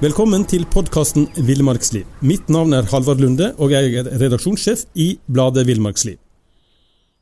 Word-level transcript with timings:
Velkommen 0.00 0.46
til 0.48 0.62
podkasten 0.64 1.26
Villmarksliv. 1.44 2.06
Mitt 2.24 2.46
navn 2.48 2.72
er 2.72 2.86
Halvard 2.88 3.18
Lunde, 3.20 3.50
og 3.60 3.74
jeg 3.74 3.90
er 4.00 4.06
redaksjonssjef 4.16 4.86
i 4.96 5.10
bladet 5.28 5.66
Villmarksliv. 5.68 6.14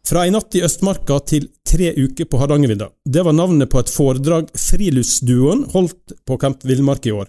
Fra 0.06 0.22
ei 0.22 0.30
natt 0.30 0.54
i 0.54 0.62
Østmarka 0.62 1.16
til 1.26 1.48
tre 1.66 1.88
uker 1.98 2.28
på 2.30 2.38
Hardangervidda. 2.38 2.86
Det 3.02 3.24
var 3.26 3.34
navnet 3.34 3.66
på 3.72 3.82
et 3.82 3.90
foredrag 3.90 4.52
Friluftsduoen 4.54 5.64
holdt 5.72 6.14
på 6.22 6.38
Camp 6.38 6.62
Villmark 6.70 7.08
i 7.10 7.16
år. 7.18 7.26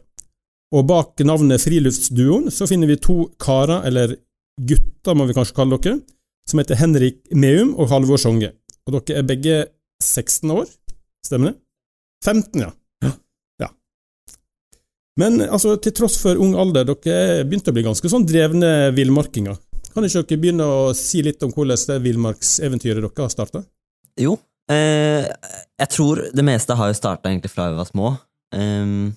Og 0.77 0.85
bak 0.91 1.25
navnet 1.25 1.66
Friluftsduoen 1.66 2.54
så 2.54 2.70
finner 2.70 2.93
vi 2.93 3.02
to 3.02 3.18
karer, 3.41 3.81
eller 3.89 4.20
gutter 4.70 5.18
må 5.18 5.25
vi 5.25 5.34
kanskje 5.39 5.57
kalle 5.57 5.81
dere, 5.81 6.04
som 6.45 6.61
heter 6.61 6.77
Henrik 6.77 7.23
Meum 7.34 7.73
og 7.73 7.89
Halvor 7.89 8.21
Songe. 8.21 8.52
Og 8.86 9.00
dere 9.00 9.23
er 9.23 9.31
begge 9.34 9.57
16 9.97 10.54
år, 10.59 10.70
stemmer 11.25 11.55
det? 11.55 11.59
15, 12.29 12.68
ja. 12.68 12.70
Men 15.19 15.41
altså, 15.50 15.75
til 15.83 15.96
tross 15.97 16.18
for 16.21 16.39
ung 16.39 16.54
alder, 16.59 16.87
dere 16.87 17.43
begynte 17.47 17.73
å 17.73 17.75
bli 17.75 17.83
ganske 17.87 18.11
sånn 18.11 18.28
drevne 18.28 18.91
villmarkinger. 18.96 19.57
Kan 19.92 20.05
ikke 20.05 20.23
dere 20.23 20.42
begynne 20.43 20.68
å 20.69 20.92
si 20.97 21.23
litt 21.25 21.43
om 21.43 21.51
hvordan 21.51 21.79
det 21.89 21.97
villmarkseventyret 22.05 23.04
dere 23.04 23.25
har 23.25 23.33
starta? 23.33 23.64
Jo, 24.19 24.37
eh, 24.71 25.28
jeg 25.28 25.92
tror 25.95 26.23
det 26.36 26.45
meste 26.45 26.78
har 26.78 26.92
jo 26.92 26.97
starta 26.97 27.32
egentlig 27.32 27.51
fra 27.51 27.69
vi 27.71 27.79
var 27.79 27.89
små. 27.89 28.14
Um, 28.55 29.11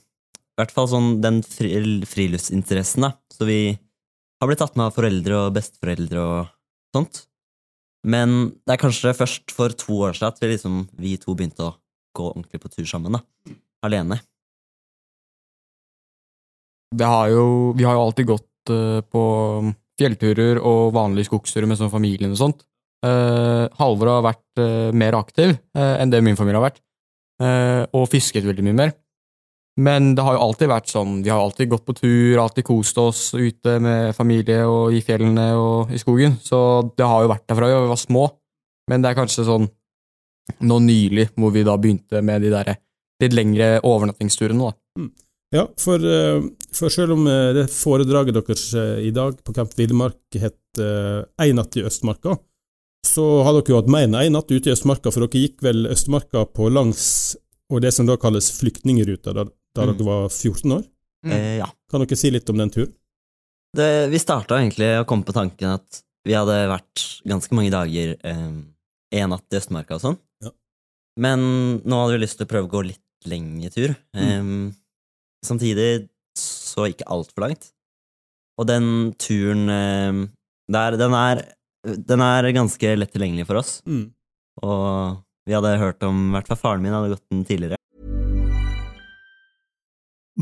I 0.53 0.61
hvert 0.61 0.75
fall 0.75 0.91
sånn 0.91 1.13
den 1.25 1.41
fri, 1.47 1.71
friluftsinteressen, 2.09 3.07
da. 3.07 3.15
Så 3.33 3.47
vi 3.49 3.61
har 3.73 4.51
blitt 4.51 4.63
tatt 4.63 4.75
med 4.75 4.89
av 4.89 4.97
foreldre 4.97 5.45
og 5.45 5.55
besteforeldre 5.55 6.25
og 6.25 6.51
sånt. 6.97 7.27
Men 8.03 8.57
det 8.67 8.75
er 8.75 8.83
kanskje 8.83 9.15
først 9.15 9.55
for 9.55 9.75
to 9.79 10.01
år 10.09 10.19
siden 10.19 10.33
at 10.33 10.43
vi, 10.43 10.51
liksom, 10.57 10.83
vi 10.99 11.15
to 11.23 11.37
begynte 11.39 11.69
å 11.69 11.77
gå 12.17 12.33
ordentlig 12.33 12.59
på 12.65 12.73
tur 12.73 12.89
sammen. 12.91 13.15
da. 13.15 13.23
Alene. 13.87 14.19
Har 17.01 17.31
jo, 17.33 17.73
vi 17.77 17.87
har 17.87 17.97
jo 17.97 18.05
alltid 18.07 18.29
gått 18.29 18.73
uh, 18.73 19.01
på 19.01 19.25
fjellturer 20.01 20.61
og 20.61 20.93
vanlige 20.97 21.31
skogsturer 21.31 21.69
med 21.69 21.79
sånn 21.81 21.93
familien 21.93 22.35
og 22.35 22.41
sånt. 22.41 22.65
Uh, 23.03 23.67
Halvor 23.79 24.11
har 24.13 24.27
vært 24.29 24.63
uh, 24.63 24.91
mer 24.95 25.17
aktiv 25.19 25.57
enn 25.75 26.13
det 26.13 26.23
min 26.23 26.39
familie 26.39 26.61
har 26.61 26.69
vært, 26.71 26.83
og 27.97 28.05
fisket 28.13 28.45
veldig 28.47 28.63
mye 28.63 28.77
mer. 28.79 28.93
Men 29.81 30.13
det 30.15 30.23
har 30.23 30.37
jo 30.37 30.43
alltid 30.45 30.69
vært 30.69 30.91
sånn, 30.93 31.15
vi 31.25 31.31
har 31.33 31.41
alltid 31.41 31.71
gått 31.73 31.87
på 31.89 31.95
tur, 31.97 32.39
alltid 32.39 32.67
kost 32.69 32.99
oss 33.01 33.23
ute 33.33 33.79
med 33.83 34.13
familie 34.15 34.67
og 34.69 34.93
i 34.93 35.01
fjellene 35.03 35.47
og 35.57 35.91
i 35.91 35.99
skogen, 35.99 36.37
så 36.45 36.83
det 36.93 37.09
har 37.09 37.25
jo 37.25 37.31
vært 37.33 37.47
der 37.49 37.59
fra 37.59 37.71
vi 37.73 37.91
var 37.91 38.01
små. 38.01 38.27
Men 38.93 39.03
det 39.03 39.11
er 39.11 39.19
kanskje 39.19 39.47
sånn 39.49 39.71
nå 40.69 40.79
nylig 40.85 41.31
hvor 41.39 41.55
vi 41.55 41.65
da 41.65 41.79
begynte 41.81 42.21
med 42.25 42.45
de 42.45 42.53
der 42.53 42.75
litt 43.23 43.37
lengre 43.37 43.79
overnattingsturene, 43.87 44.69
da. 44.69 45.01
Mm. 45.01 45.11
Ja, 45.53 45.67
for, 45.77 46.01
for, 46.73 46.89
selv 46.89 47.13
om 47.13 47.27
det 47.29 47.67
foredraget 47.69 48.39
deres 48.39 48.71
i 49.05 49.11
dag 49.13 49.37
på 49.45 49.53
Camp 49.53 49.75
Villmark 49.77 50.39
het 50.41 50.81
Ei 50.81 51.51
natt 51.53 51.77
i 51.77 51.85
Østmarka, 51.85 52.39
så 53.05 53.27
har 53.45 53.59
dere 53.59 53.75
jo 53.75 53.81
hatt 53.83 53.91
mer 53.93 54.07
enn 54.07 54.17
én 54.17 54.33
natt 54.33 54.49
ute 54.49 54.71
i 54.71 54.73
Østmarka, 54.73 55.13
for 55.13 55.27
dere 55.27 55.43
gikk 55.45 55.61
vel 55.67 55.91
Østmarka 55.93 56.47
på 56.57 56.71
langs 56.73 57.05
og 57.73 57.81
det 57.81 57.93
som 57.97 58.09
da 58.09 58.19
kalles 58.21 58.51
flyktningruta, 58.59 59.33
da, 59.33 59.47
da 59.77 59.87
mm. 59.87 59.93
dere 59.97 60.09
var 60.09 60.27
14 60.29 60.75
år? 60.77 60.83
Mm. 61.25 61.33
Eh, 61.33 61.55
ja. 61.63 61.69
Kan 61.91 62.05
dere 62.05 62.19
si 62.19 62.33
litt 62.33 62.51
om 62.53 62.61
den 62.61 62.73
turen? 62.73 62.93
Det, 63.73 63.89
vi 64.13 64.21
starta 64.21 64.59
egentlig 64.61 64.91
å 65.01 65.07
komme 65.09 65.25
på 65.25 65.33
tanken 65.33 65.79
at 65.79 66.03
vi 66.29 66.37
hadde 66.37 66.59
vært 66.71 67.05
ganske 67.27 67.57
mange 67.57 67.73
dager 67.73 68.13
eh, 68.29 68.51
en 69.23 69.33
natt 69.33 69.55
i 69.55 69.59
Østmarka 69.59 69.97
og 69.97 70.05
sånn. 70.05 70.19
Ja. 70.45 70.53
Men 71.25 71.47
nå 71.81 72.03
hadde 72.03 72.19
vi 72.19 72.23
lyst 72.27 72.41
til 72.41 72.49
å 72.49 72.53
prøve 72.53 72.69
å 72.69 72.75
gå 72.75 72.85
litt 72.91 73.29
lengre 73.31 73.73
tur. 73.73 73.97
Mm. 74.13 74.21
Eh, 74.21 74.53
samtidig 75.47 76.07
så 76.39 76.89
ikke 76.91 77.09
altfor 77.13 77.47
langt. 77.47 77.71
Og 78.61 78.69
den 78.69 78.87
turen 79.21 79.69
eh, 79.73 80.25
der, 80.73 80.97
den 81.01 81.13
er, 81.17 81.45
den 81.83 82.21
er 82.25 82.55
ganske 82.55 82.97
lett 82.97 83.13
tilgjengelig 83.15 83.47
for 83.49 83.61
oss. 83.61 83.71
Mm. 83.89 84.13
Og 84.63 85.23
vi 85.49 85.57
hadde 85.57 85.81
hørt 85.81 86.03
om 86.07 86.29
I 86.29 86.33
hvert 86.37 86.51
fall 86.53 86.61
faren 86.61 86.83
min 86.85 86.95
hadde 86.95 87.15
gått 87.15 87.33
den 87.33 87.47
tidligere. 87.49 87.77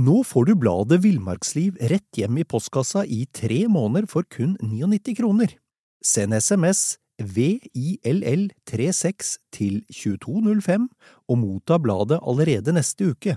Nå 0.00 0.22
får 0.22 0.44
du 0.46 0.54
bladet 0.54 1.02
Villmarksliv 1.02 1.74
rett 1.90 2.16
hjem 2.16 2.38
i 2.38 2.44
postkassa 2.46 3.02
i 3.10 3.26
tre 3.34 3.66
måneder 3.68 4.06
for 4.10 4.22
kun 4.30 4.56
99 4.62 5.16
kroner. 5.18 5.50
Send 5.98 6.34
SMS 6.38 6.98
VILL36 7.20 9.38
til 9.52 9.84
2205 9.90 10.88
og 11.28 11.38
motta 11.42 11.78
bladet 11.82 12.18
allerede 12.22 12.72
neste 12.76 13.04
uke. 13.10 13.36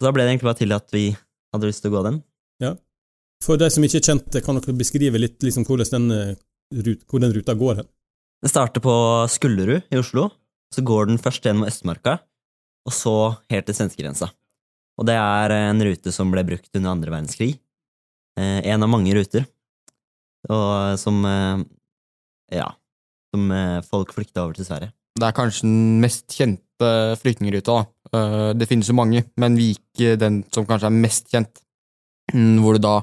Så 0.00 0.06
da 0.06 0.14
ble 0.16 0.24
det 0.24 0.32
egentlig 0.32 0.48
bare 0.48 0.56
til 0.62 0.72
at 0.72 0.94
vi 0.96 1.04
hadde 1.52 1.68
lyst 1.68 1.84
til 1.84 1.92
å 1.92 1.98
gå 1.98 2.02
den. 2.06 2.22
Ja. 2.64 2.70
For 3.44 3.60
de 3.60 3.68
som 3.68 3.84
ikke 3.84 4.00
er 4.00 4.06
kjent, 4.06 4.38
kan 4.46 4.56
dere 4.56 4.76
beskrive 4.78 5.20
litt 5.20 5.44
liksom, 5.44 5.66
hvordan 5.68 6.08
den, 6.08 6.38
hvor 7.04 7.20
den 7.20 7.34
ruta 7.36 7.52
går 7.52 7.82
hen? 7.82 7.88
Den 8.40 8.52
starter 8.52 8.80
på 8.80 8.94
Skullerud 9.28 9.92
i 9.92 10.00
Oslo. 10.00 10.30
Så 10.72 10.84
går 10.86 11.10
den 11.10 11.20
først 11.20 11.44
gjennom 11.44 11.66
Østmarka, 11.66 12.20
og 12.88 12.94
så 12.94 13.14
helt 13.52 13.66
til 13.68 13.76
svenskegrensa. 13.76 14.30
Og 15.00 15.08
det 15.08 15.16
er 15.18 15.52
en 15.56 15.82
rute 15.84 16.12
som 16.14 16.30
ble 16.32 16.46
brukt 16.48 16.70
under 16.78 16.94
andre 16.94 17.12
verdenskrig. 17.12 17.50
Eh, 18.40 18.60
en 18.72 18.86
av 18.86 18.92
mange 18.92 19.12
ruter. 19.16 19.44
Og 20.48 20.96
som 21.00 21.20
eh, 21.28 21.66
Ja. 22.56 22.70
Som 23.34 23.50
eh, 23.54 23.80
folk 23.86 24.14
flykta 24.16 24.46
over 24.46 24.56
til 24.56 24.66
Sverige. 24.66 24.94
Det 25.20 25.26
er 25.26 25.36
kanskje 25.36 25.66
den 25.68 26.00
mest 26.02 26.32
kjente 26.32 26.64
flyktningruta. 27.20 27.82
Uh, 28.14 28.50
det 28.56 28.68
finnes 28.70 28.88
jo 28.90 28.96
mange, 28.98 29.24
men 29.40 29.58
vi 29.58 29.72
gikk 29.72 30.18
den 30.20 30.40
som 30.54 30.66
kanskje 30.68 30.88
er 30.90 31.02
mest 31.02 31.30
kjent. 31.32 31.62
Mm, 32.34 32.60
hvor 32.62 32.76
du 32.76 32.84
da 32.84 32.96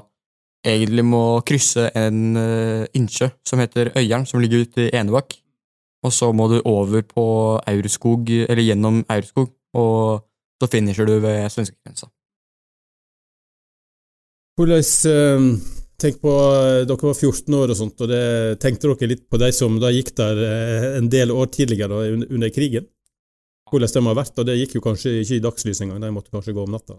egentlig 0.66 1.04
må 1.06 1.22
krysse 1.46 1.88
en 1.96 2.36
uh, 2.36 2.84
innsjø 2.96 3.30
som 3.46 3.60
heter 3.62 3.92
Øyeren, 3.96 4.26
som 4.26 4.42
ligger 4.42 4.66
ute 4.66 4.88
i 4.88 4.92
Enebakk. 4.96 5.36
Og 6.06 6.14
så 6.14 6.30
må 6.32 6.46
du 6.50 6.60
over 6.64 7.02
på 7.02 7.24
Aurskog, 7.66 8.30
eller 8.30 8.62
gjennom 8.62 9.02
Aurskog, 9.10 9.50
og 9.74 10.22
så 10.58 10.70
finisher 10.70 11.06
du 11.06 11.18
ved 11.22 11.48
svenskegrensa. 11.52 12.08
Hvordan 14.58 14.82
uh, 14.82 15.74
Tenk 15.98 16.20
på 16.22 16.32
Dere 16.86 17.08
var 17.08 17.16
14 17.16 17.54
år 17.58 17.72
og 17.72 17.78
sånt, 17.78 18.02
og 18.04 18.10
det, 18.10 18.22
tenkte 18.62 18.86
dere 18.86 19.08
litt 19.10 19.24
på 19.26 19.38
de 19.42 19.48
som 19.50 19.80
da 19.82 19.90
gikk 19.90 20.12
der 20.14 20.38
en 21.00 21.08
del 21.10 21.32
år 21.34 21.48
tidligere 21.50 22.12
under 22.28 22.52
krigen? 22.54 22.86
Hvordan 23.70 23.94
de 23.94 24.04
har 24.08 24.18
vært, 24.18 24.36
og 24.38 24.48
det 24.48 24.58
gikk 24.58 24.78
jo 24.78 24.84
kanskje 24.84 25.14
ikke 25.22 25.38
i 25.38 25.44
dagslys 25.44 25.82
engang, 25.84 26.02
de 26.02 26.12
måtte 26.14 26.34
kanskje 26.34 26.54
gå 26.56 26.64
om 26.64 26.74
natta? 26.74 26.98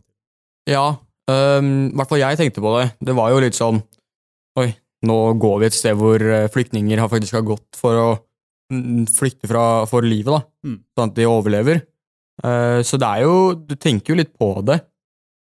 Ja, 0.70 0.86
um, 1.32 1.72
i 1.90 1.98
hvert 1.98 2.12
fall 2.12 2.22
jeg 2.22 2.40
tenkte 2.40 2.64
på 2.64 2.76
det. 2.78 2.92
Det 3.06 3.16
var 3.18 3.34
jo 3.34 3.42
litt 3.44 3.58
sånn 3.58 3.82
Oi, 4.60 4.72
nå 5.08 5.16
går 5.40 5.60
vi 5.62 5.68
et 5.70 5.76
sted 5.78 5.96
hvor 5.96 6.24
flyktninger 6.52 7.00
har 7.00 7.08
faktisk 7.12 7.38
har 7.38 7.46
gått 7.48 7.78
for 7.80 7.96
å 7.96 8.10
flykte 8.70 9.48
fra, 9.50 9.86
for 9.90 10.06
livet, 10.06 10.34
da. 10.34 10.42
Mm. 10.68 10.78
Sånn 10.98 11.12
at 11.12 11.16
de 11.18 11.28
overlever. 11.30 11.82
Uh, 12.44 12.80
så 12.86 13.00
det 13.00 13.08
er 13.08 13.26
jo 13.26 13.52
Du 13.68 13.74
tenker 13.76 14.14
jo 14.14 14.20
litt 14.22 14.32
på 14.38 14.54
det, 14.64 14.78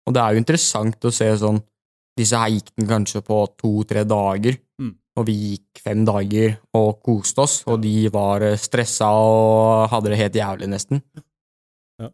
og 0.08 0.16
det 0.16 0.22
er 0.22 0.34
jo 0.34 0.42
interessant 0.42 1.06
å 1.06 1.14
se 1.14 1.28
sånn 1.38 1.60
Disse 2.18 2.40
her 2.42 2.50
gikk 2.50 2.72
den 2.74 2.88
kanskje 2.90 3.20
på 3.22 3.36
to-tre 3.62 4.02
dager, 4.10 4.56
mm. 4.82 4.94
Og 5.18 5.28
vi 5.28 5.36
gikk 5.54 5.82
fem 5.82 6.04
dager 6.08 6.58
og 6.78 7.00
koste 7.06 7.44
oss, 7.44 7.60
og 7.68 7.82
de 7.84 8.08
var 8.14 8.46
stressa 8.62 9.10
og 9.10 9.88
hadde 9.92 10.14
det 10.14 10.20
helt 10.22 10.38
jævlig, 10.38 10.70
nesten. 10.72 11.02
Ja. 12.02 12.12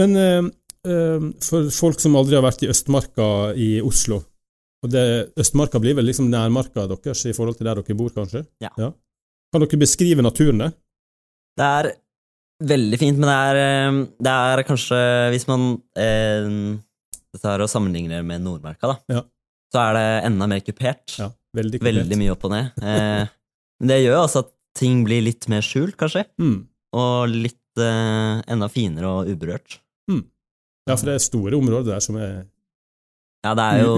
Men 0.00 0.16
uh, 0.16 1.32
for 1.44 1.68
folk 1.72 2.00
som 2.00 2.16
aldri 2.16 2.38
har 2.38 2.46
vært 2.46 2.64
i 2.64 2.70
Østmarka 2.72 3.26
i 3.56 3.76
Oslo 3.84 4.22
og 4.84 4.92
det, 4.92 5.04
Østmarka 5.40 5.80
blir 5.80 5.96
vel 5.96 6.10
liksom 6.10 6.28
nærmarka 6.28 6.84
deres 6.90 7.24
i 7.24 7.34
forhold 7.36 7.56
til 7.56 7.68
der 7.68 7.80
dere 7.80 7.96
bor, 7.96 8.12
kanskje? 8.12 8.44
Ja. 8.60 8.70
ja. 8.76 8.90
Kan 9.52 9.64
dere 9.64 9.80
beskrive 9.80 10.24
naturen 10.24 10.60
der? 10.60 10.74
Det 11.56 11.68
er 11.78 11.90
veldig 12.68 12.98
fint, 13.00 13.20
men 13.20 13.30
det 13.30 13.36
er, 13.38 14.00
det 14.26 14.34
er 14.34 14.62
kanskje 14.66 14.98
Hvis 15.32 15.46
man 15.48 15.76
eh, 15.96 16.48
tar 17.40 17.62
og 17.64 17.70
sammenligner 17.70 18.26
med 18.26 18.44
Nordmarka, 18.44 18.92
da, 18.92 19.16
ja. 19.16 19.22
Så 19.74 19.80
er 19.88 19.96
det 19.98 20.06
enda 20.30 20.46
mer 20.50 20.62
kupert. 20.62 21.16
Ja, 21.18 21.28
veldig, 21.58 21.80
kupert. 21.82 21.98
veldig 21.98 22.18
mye 22.20 22.34
opp 22.36 22.46
og 22.46 22.54
ned. 22.54 22.70
Eh, 22.94 23.26
men 23.82 23.90
det 23.90 23.96
gjør 24.04 24.20
altså 24.22 24.44
at 24.44 24.52
ting 24.78 25.00
blir 25.06 25.24
litt 25.26 25.48
mer 25.50 25.64
skjult, 25.66 25.96
kanskje. 25.98 26.22
Mm. 26.40 26.60
Og 26.94 27.32
litt 27.34 27.82
eh, 27.82 28.42
enda 28.54 28.68
finere 28.70 29.10
og 29.10 29.30
uberørt. 29.34 29.80
Ja, 30.84 30.98
for 31.00 31.08
det 31.08 31.14
er 31.16 31.22
store 31.24 31.56
områder 31.56 31.94
der 31.94 32.02
som 32.04 32.18
er 32.20 32.32
Ja, 33.44 33.54
det 33.56 33.64
er 33.64 33.78
jo 33.82 33.94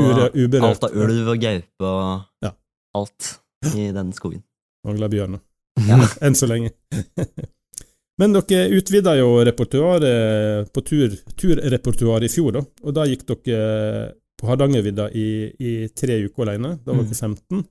uberørt. 0.47 0.69
alt 0.69 0.85
av 0.87 0.93
ulv 1.03 1.31
og 1.33 1.41
gaupe 1.43 1.89
og 1.89 2.47
Ja. 2.47 2.53
alt 2.95 3.33
i 3.75 3.89
den 3.95 4.13
skogen. 4.15 4.43
Mangler 4.87 5.11
bjørner. 5.11 5.43
Ja. 5.91 5.99
Enn 6.25 6.39
så 6.39 6.47
lenge. 6.49 6.71
Men 8.23 8.33
dere 8.33 8.71
utvida 8.79 9.13
jo 9.19 9.33
repertoaret 9.45 10.71
på 10.73 10.81
tur, 10.89 11.19
turrepertoaret 11.37 12.31
i 12.31 12.33
fjor, 12.33 12.55
da. 12.57 12.63
Og 12.87 12.95
da 12.97 13.05
gikk 13.11 13.27
dere 13.29 14.15
på 14.37 14.49
Hardangervidda 14.51 15.09
i, 15.17 15.29
i 15.59 15.73
tre 15.97 16.19
uker 16.27 16.47
alene. 16.47 16.77
Da 16.85 16.93
var 16.93 17.05
vi 17.05 17.11
dere 17.11 17.33
15. 17.33 17.65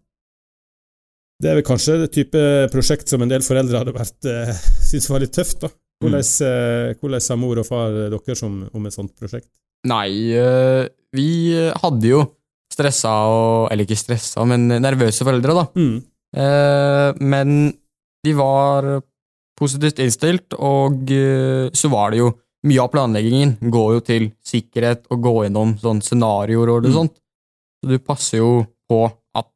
Det 1.41 1.51
er 1.51 1.57
vel 1.59 1.67
kanskje 1.67 1.97
det 2.05 2.13
type 2.15 2.41
prosjekt 2.71 3.11
som 3.11 3.23
en 3.23 3.31
del 3.31 3.43
foreldre 3.45 3.81
hadde 3.81 3.95
vært 3.95 4.29
eh, 4.31 4.53
syntes 4.87 5.09
var 5.11 5.23
litt 5.23 5.35
tøft, 5.35 5.59
da. 5.65 5.71
Hvordan, 6.03 6.25
eh, 6.47 6.95
hvordan 6.99 7.23
sa 7.23 7.37
mor 7.39 7.59
og 7.61 7.67
far 7.67 7.93
dere 7.95 8.39
om, 8.47 8.57
om 8.75 8.87
et 8.87 8.95
sånt 8.95 9.13
prosjekt? 9.19 9.49
Nei, 9.87 10.33
eh, 10.35 10.87
vi 11.15 11.29
hadde 11.53 12.09
jo 12.09 12.23
stressa 12.75 13.11
og 13.31 13.69
Eller 13.71 13.85
ikke 13.85 13.95
stressa, 13.95 14.43
men 14.49 14.67
nervøse 14.67 15.23
foreldre, 15.23 15.53
da. 15.55 15.65
Mm. 15.79 15.99
Eh, 16.35 17.21
men 17.23 17.51
de 18.25 18.33
var 18.35 18.87
positivt 19.55 20.01
innstilt, 20.03 20.57
og 20.59 21.11
eh, 21.13 21.69
så 21.71 21.91
var 21.93 22.11
det 22.11 22.19
jo 22.23 22.33
Mye 22.65 22.81
av 22.81 22.89
planleggingen 22.91 23.57
går 23.71 23.89
jo 23.93 23.99
til 24.01 24.31
sikkerhet 24.45 25.05
og 25.13 25.21
gå 25.21 25.33
gjennom 25.45 25.75
sånn 25.81 26.01
scenarioer 26.01 26.71
og 26.73 26.83
det 26.83 26.91
Mm. 26.91 26.95
sånt. 26.97 27.15
Så 27.83 27.89
du 27.91 27.99
passer 27.99 28.37
jo 28.39 28.65
på 28.89 29.03
at 29.35 29.51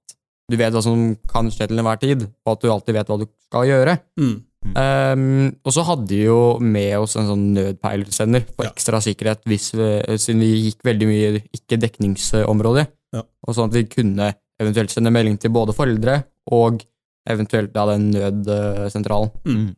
du 0.49 0.57
vet 0.57 0.73
hva 0.73 0.81
som 0.83 1.15
kan 1.27 1.49
skje 1.49 1.67
til 1.67 1.77
enhver 1.79 1.99
tid, 1.99 2.21
og 2.45 2.51
at 2.53 2.61
du 2.61 2.69
alltid 2.69 2.93
vet 2.93 3.07
hva 3.07 3.17
du 3.19 3.25
skal 3.47 3.65
gjøre. 3.65 3.99
Mm. 4.19 4.43
Um, 4.75 5.47
og 5.65 5.71
så 5.71 5.83
hadde 5.87 6.09
vi 6.09 6.25
jo 6.25 6.59
med 6.59 6.97
oss 6.99 7.15
en 7.15 7.25
sånn 7.29 7.53
nødpeilsender 7.55 8.43
for 8.55 8.65
Ja. 8.65 8.71
ekstra 8.71 8.99
sikkerhet, 9.01 9.41
hvis 9.47 9.71
vi, 9.73 10.17
siden 10.17 10.39
vi 10.41 10.69
gikk 10.69 10.83
veldig 10.83 11.07
mye 11.07 11.29
i 11.37 11.43
ikke-dekningsområdet. 11.57 12.87
Ja. 13.13 13.23
Og 13.47 13.55
sånn 13.55 13.69
at 13.69 13.73
vi 13.73 13.85
kunne 13.85 14.35
eventuelt 14.59 14.91
sende 14.91 15.11
melding 15.11 15.39
til 15.39 15.49
både 15.51 15.73
foreldre 15.73 16.23
og 16.51 16.83
eventuelt 17.29 17.71
da 17.73 17.85
den 17.85 18.11
nødsentralen. 18.11 19.31
Mm. 19.45 19.75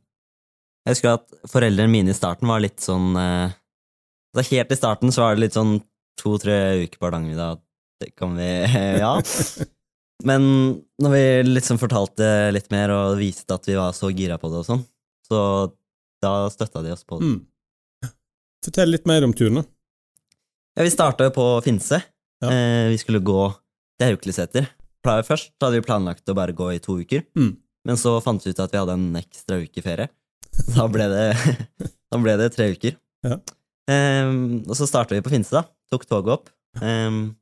Jeg 0.85 0.95
husker 0.95 1.13
at 1.19 1.27
foreldrene 1.51 1.91
mine 1.93 2.13
i 2.13 2.17
starten 2.17 2.49
var 2.49 2.61
litt 2.63 2.81
sånn 2.81 3.11
eh, 3.19 3.51
altså 4.33 4.45
Helt 4.55 4.71
i 4.73 4.77
starten 4.79 5.11
så 5.13 5.21
var 5.25 5.35
det 5.37 5.43
litt 5.45 5.57
sånn 5.57 5.75
to-tre 6.21 6.55
uker 6.85 6.97
på 6.99 7.07
Hardangervidda. 7.07 7.49
Det 8.01 8.09
kan 8.17 8.33
vi 8.37 8.47
Ja. 9.03 9.13
Men 10.25 10.43
når 11.01 11.13
vi 11.15 11.23
liksom 11.49 11.79
fortalte 11.81 12.27
litt 12.53 12.69
mer 12.73 12.91
og 12.93 13.17
viste 13.21 13.55
at 13.57 13.65
vi 13.69 13.77
var 13.77 13.93
så 13.97 14.09
gira 14.13 14.37
på 14.41 14.49
det 14.53 14.59
og 14.61 14.67
sånn, 14.67 14.83
så 15.25 15.39
da 16.21 16.33
støtta 16.53 16.83
de 16.85 16.91
oss 16.93 17.05
på 17.07 17.17
det. 17.21 17.29
Mm. 17.31 18.11
Fortell 18.65 18.91
litt 18.93 19.07
mer 19.09 19.25
om 19.25 19.33
turen, 19.33 19.61
da. 19.61 19.63
Ja, 20.77 20.85
vi 20.85 20.91
starta 20.93 21.25
jo 21.25 21.33
på 21.33 21.45
Finse. 21.65 21.97
Ja. 22.41 22.51
Eh, 22.53 22.89
vi 22.93 22.99
skulle 23.01 23.23
gå 23.25 23.39
til 23.97 24.11
Haukeliseter. 24.13 24.69
Først 25.01 25.55
hadde 25.57 25.79
vi 25.79 25.85
planlagt 25.87 26.29
å 26.29 26.35
bare 26.37 26.53
gå 26.53 26.69
i 26.75 26.79
to 26.81 26.99
uker, 27.01 27.23
Mm. 27.37 27.55
men 27.89 27.97
så 27.97 28.19
fant 28.21 28.43
vi 28.45 28.53
ut 28.53 28.59
at 28.61 28.71
vi 28.71 28.77
hadde 28.77 28.93
en 28.93 29.15
ekstra 29.17 29.57
uke 29.63 29.81
ferie. 29.81 30.09
Da 30.77 30.87
ble 30.91 31.07
det, 31.11 31.25
da 32.11 32.19
ble 32.21 32.37
det 32.39 32.49
tre 32.55 32.71
uker. 32.75 32.97
Ja. 33.25 33.37
Um, 33.91 34.61
og 34.69 34.75
så 34.77 34.87
starta 34.87 35.15
vi 35.17 35.23
på 35.25 35.31
Finse, 35.33 35.53
da. 35.55 35.65
Tok 35.91 36.05
toget 36.09 36.35
opp. 36.37 36.51
Um, 36.79 37.33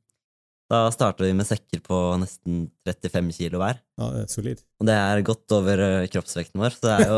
da 0.70 0.84
starta 0.94 1.24
vi 1.26 1.32
med 1.34 1.48
sekker 1.48 1.82
på 1.82 1.98
nesten 2.20 2.64
35 2.86 3.32
kilo 3.34 3.58
hver. 3.62 3.80
Ja, 3.98 4.08
det 4.14 4.24
er 4.24 4.30
solid. 4.30 4.60
Og 4.78 4.86
det 4.86 4.94
er 4.96 5.22
godt 5.26 5.54
over 5.56 5.82
eh, 5.82 6.08
kroppsvekten 6.12 6.62
vår, 6.62 6.76
så 6.76 6.84
det 6.86 6.92
er 6.94 7.08
jo 7.10 7.16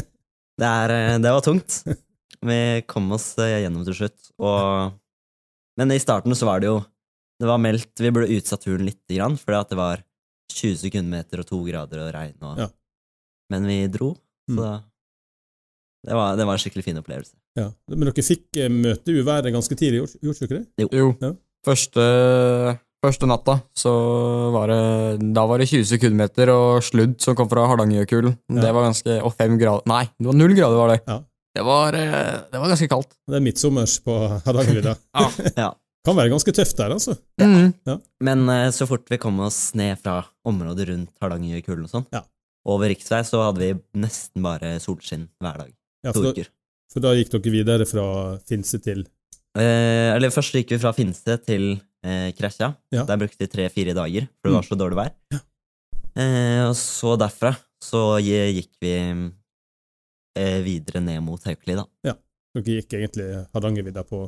det, 0.60 0.68
er, 0.68 0.92
eh, 0.98 1.18
det 1.24 1.32
var 1.32 1.44
tungt. 1.46 1.78
Vi 2.44 2.58
kom 2.90 3.08
oss 3.16 3.30
eh, 3.40 3.62
gjennom 3.64 3.86
til 3.88 3.96
slutt, 3.96 4.28
og 4.42 4.98
Men 5.80 5.94
i 5.94 6.00
starten 6.02 6.36
så 6.36 6.44
var 6.44 6.60
det 6.60 6.68
jo 6.68 6.82
Det 7.40 7.46
var 7.48 7.60
meldt 7.62 8.00
Vi 8.02 8.10
burde 8.12 8.34
utsatt 8.34 8.60
turen 8.66 8.84
lite 8.84 9.16
grann, 9.16 9.38
fordi 9.40 9.56
at 9.62 9.70
det 9.72 9.78
var 9.78 10.02
20 10.52 10.82
sekundmeter 10.82 11.40
og 11.40 11.48
to 11.48 11.62
grader 11.64 12.02
og 12.04 12.12
regn 12.12 12.44
og 12.44 12.60
Ja. 12.60 12.68
Men 13.52 13.68
vi 13.68 13.78
dro, 13.92 14.14
så 14.48 14.74
Mm. 14.76 14.82
Det, 16.06 16.14
var, 16.18 16.36
det 16.36 16.46
var 16.48 16.56
en 16.58 16.62
skikkelig 16.62 16.84
fin 16.84 16.98
opplevelse. 16.98 17.34
Ja. 17.58 17.68
Men 17.92 18.08
dere 18.08 18.24
fikk 18.26 18.58
eh, 18.58 18.68
møte 18.72 19.14
uværet 19.14 19.52
ganske 19.54 19.76
tidlig, 19.78 20.02
gjorde 20.22 20.46
dere 20.48 20.62
det? 20.62 20.88
Jo, 20.96 21.12
Ja. 21.22 21.32
første, 21.66 22.06
første 23.04 23.28
natta 23.30 23.58
så 23.76 23.92
var 24.54 24.72
det 24.72 24.80
Da 25.34 25.44
var 25.50 25.58
det 25.62 25.68
20 25.70 25.84
sekundmeter 25.92 26.50
og 26.54 26.82
sludd 26.86 27.18
som 27.22 27.36
kom 27.38 27.50
fra 27.50 27.66
Hardangerjøkulen. 27.70 28.34
Ja. 28.54 28.64
Det 28.66 28.72
var 28.74 28.88
ganske 28.88 29.18
Og 29.26 29.34
fem 29.36 29.58
grader 29.60 29.86
Nei, 29.90 30.04
det 30.18 30.26
var 30.30 30.38
null 30.38 30.54
grader, 30.58 30.80
var 30.80 30.94
det. 30.94 31.00
Ja. 31.06 31.20
Det 31.52 31.64
var, 31.68 31.92
eh, 31.94 32.40
det 32.50 32.60
var 32.62 32.70
ganske 32.72 32.88
kaldt. 32.88 33.10
Det 33.28 33.36
er 33.36 33.44
midtsommers 33.44 33.98
på 34.04 34.14
Hardangervidda. 34.46 34.96
Ja. 35.62 35.72
Kan 36.02 36.16
være 36.18 36.32
ganske 36.32 36.50
tøft 36.56 36.74
der, 36.80 36.90
altså. 36.96 37.12
Ja. 37.38 37.98
Men 38.26 38.48
eh, 38.50 38.70
så 38.74 38.88
fort 38.90 39.04
vi 39.12 39.18
kom 39.22 39.36
oss 39.44 39.68
ned 39.78 40.00
fra 40.02 40.22
området 40.48 40.88
rundt 40.88 41.12
Hardangerjøkulen 41.22 41.84
og 41.86 41.92
sånn, 41.92 42.06
Ja. 42.10 42.24
over 42.66 42.90
riksvei, 42.90 43.20
så 43.28 43.44
hadde 43.44 43.60
vi 43.62 44.00
nesten 44.02 44.42
bare 44.42 44.72
solskinn 44.82 45.28
hver 45.38 45.60
dag. 45.62 45.70
Ja, 46.04 46.12
To 46.12 46.20
for, 46.22 46.32
da, 46.34 46.44
for 46.92 47.00
da 47.04 47.12
gikk 47.14 47.30
dere 47.36 47.52
videre 47.54 47.86
fra 47.86 48.06
Finse 48.48 48.80
til 48.82 49.04
Eh, 49.52 50.14
eller 50.16 50.30
først 50.32 50.54
gikk 50.56 50.70
vi 50.72 50.78
fra 50.80 50.94
Finse 50.96 51.34
til 51.44 51.74
eh, 52.02 52.30
Kresja. 52.32 52.70
Ja. 52.90 53.02
Der 53.04 53.18
brukte 53.20 53.36
vi 53.44 53.50
tre-fire 53.52 53.92
dager, 53.92 54.24
for 54.40 54.48
det 54.48 54.52
Mm. 54.52 54.56
var 54.56 54.62
så 54.64 54.78
dårlig 54.80 54.96
vær. 54.96 55.10
Eh, 56.16 56.62
og 56.70 56.74
så 56.80 57.16
derfra 57.20 57.50
så 57.84 58.00
gikk 58.24 58.70
vi 58.80 58.94
eh, 60.40 60.58
videre 60.64 61.02
ned 61.04 61.20
mot 61.24 61.42
Haukeli, 61.44 61.76
da. 61.76 61.84
Ja. 62.08 62.14
Dere 62.56 62.78
gikk 62.80 62.96
egentlig 62.96 63.28
Hardangervidda 63.52 64.04
på 64.08 64.22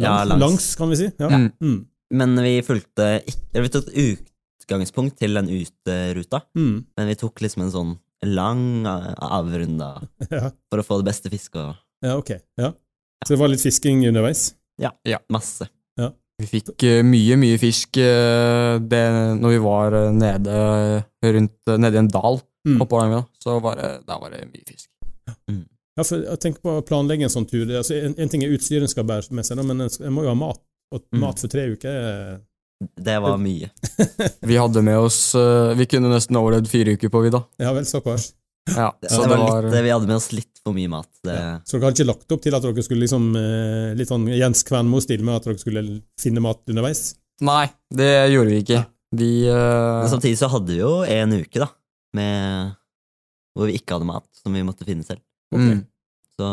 Ja, 0.00 0.24
langs, 0.24 0.40
langs. 0.40 0.74
kan 0.80 0.88
vi 0.88 0.96
si. 0.96 1.10
Ja. 1.20 1.28
ja. 1.28 1.38
Mm. 1.60 1.86
Men 2.12 2.34
vi 2.44 2.54
fulgte 2.64 3.10
ikke 3.28 3.62
vi 3.66 3.68
tok 3.72 3.92
utgangspunkt 3.92 5.18
til 5.20 5.34
den 5.36 5.48
uteruta, 5.52 6.42
Mm. 6.56 6.86
men 6.96 7.06
vi 7.12 7.14
tok 7.20 7.40
liksom 7.44 7.62
en 7.66 7.70
sånn 7.76 7.98
lang 8.26 8.84
avrunda 8.86 9.94
Ja. 10.30 10.50
for 10.70 10.78
å 10.82 10.86
få 10.86 10.98
det 11.02 11.08
beste 11.10 11.30
fisket 11.32 11.60
og 11.62 11.76
ja, 12.02 12.16
ok. 12.18 12.30
Ja. 12.58 12.72
Så 13.24 13.34
det 13.34 13.38
var 13.38 13.48
litt 13.52 13.62
fisking 13.62 14.00
underveis? 14.08 14.54
Ja. 14.82 14.90
masse. 15.30 15.68
Vi 16.42 16.46
fikk 16.48 16.82
eh, 16.88 17.02
mye, 17.06 17.36
mye 17.38 17.58
fisk 17.60 17.96
eh, 18.02 18.78
det, 18.82 19.02
når 19.38 19.52
vi 19.52 19.58
var 19.62 19.94
eh, 19.94 20.08
nede, 20.16 20.54
rundt, 21.22 21.70
nede 21.78 21.94
i 21.94 22.02
en 22.02 22.08
dal 22.10 22.40
Mm. 22.62 22.76
oppå 22.78 22.94
Hardangervidda. 22.94 23.26
Så 23.42 23.56
var 23.62 23.74
det, 23.74 23.88
da 24.06 24.16
var 24.22 24.30
det 24.30 24.44
mye 24.46 24.62
fisk. 24.66 24.86
Ja, 25.26 26.04
for 26.06 26.20
jeg 26.22 26.38
tenker 26.44 26.62
på 26.62 26.74
å 26.78 26.84
planlegge 26.86 27.26
en 27.26 27.32
sånn 27.34 27.46
tur. 27.50 27.66
Altså, 27.74 27.96
en, 27.98 28.14
en 28.22 28.28
ting 28.30 28.44
er 28.46 28.52
utstyret 28.54 28.86
en 28.86 28.92
skal 28.92 29.02
bære 29.08 29.34
med 29.34 29.42
seg, 29.48 29.58
men 29.66 29.80
en 29.82 29.90
en 29.90 30.14
må 30.14 30.22
jo 30.22 30.30
ha 30.30 30.36
mat. 30.38 30.60
Og 30.94 31.02
Mm. 31.10 31.20
mat 31.24 31.42
for 31.42 31.50
tre 31.50 31.64
uker 31.72 31.90
er 31.90 32.38
Det 32.96 33.16
var 33.22 33.38
mye. 33.40 33.70
Vi 34.50 34.56
hadde 34.58 34.82
med 34.82 34.98
oss 34.98 35.34
eh, 35.38 35.72
Vi 35.78 35.86
kunne 35.90 36.10
nesten 36.12 36.36
overlevd 36.38 36.68
fire 36.70 36.94
uker 36.96 37.12
på 37.12 37.22
vidda. 37.24 37.42
Ja 37.62 37.72
vel, 37.76 37.86
såpass. 37.88 38.32
Ja, 38.76 38.92
Det, 39.00 39.10
så 39.10 39.24
det 39.24 39.28
det 39.32 39.38
var 39.40 39.64
litt, 39.66 39.74
vi 39.82 39.90
hadde 39.90 40.06
med 40.06 40.16
oss 40.20 40.28
litt 40.32 40.60
for 40.62 40.74
mye 40.76 40.90
mat. 40.92 41.08
Det, 41.26 41.34
Ja. 41.34 41.54
Så 41.66 41.76
dere 41.78 41.88
hadde 41.88 41.98
ikke 41.98 42.10
lagt 42.12 42.34
opp 42.36 42.42
til 42.44 42.54
at 42.54 42.62
dere 42.62 42.84
skulle 42.86 43.02
liksom 43.02 43.24
eh, 43.38 43.94
litt 43.98 44.10
sånn 44.12 44.28
Jens 44.30 44.62
Kvernmo-stil 44.68 45.24
med 45.26 45.40
at 45.40 45.48
dere 45.48 45.58
skulle 45.58 45.82
finne 46.22 46.44
mat 46.44 46.60
underveis? 46.70 47.16
Nei, 47.42 47.64
det 47.90 48.10
gjorde 48.30 48.52
vi 48.54 48.60
ikke. 48.62 48.84
Vi 49.18 49.30
Men 49.48 50.04
eh, 50.06 50.12
samtidig 50.12 50.38
så 50.38 50.48
hadde 50.52 50.70
vi 50.72 50.78
jo 50.78 50.92
en 51.02 51.34
uke, 51.40 51.58
da, 51.64 51.68
med, 52.16 52.76
hvor 53.56 53.66
vi 53.68 53.74
ikke 53.80 53.96
hadde 53.98 54.08
mat, 54.12 54.28
som 54.38 54.54
vi 54.54 54.62
måtte 54.64 54.86
finne 54.86 55.04
selv. 55.04 55.20
mm, 55.54 55.82
Så 56.38 56.46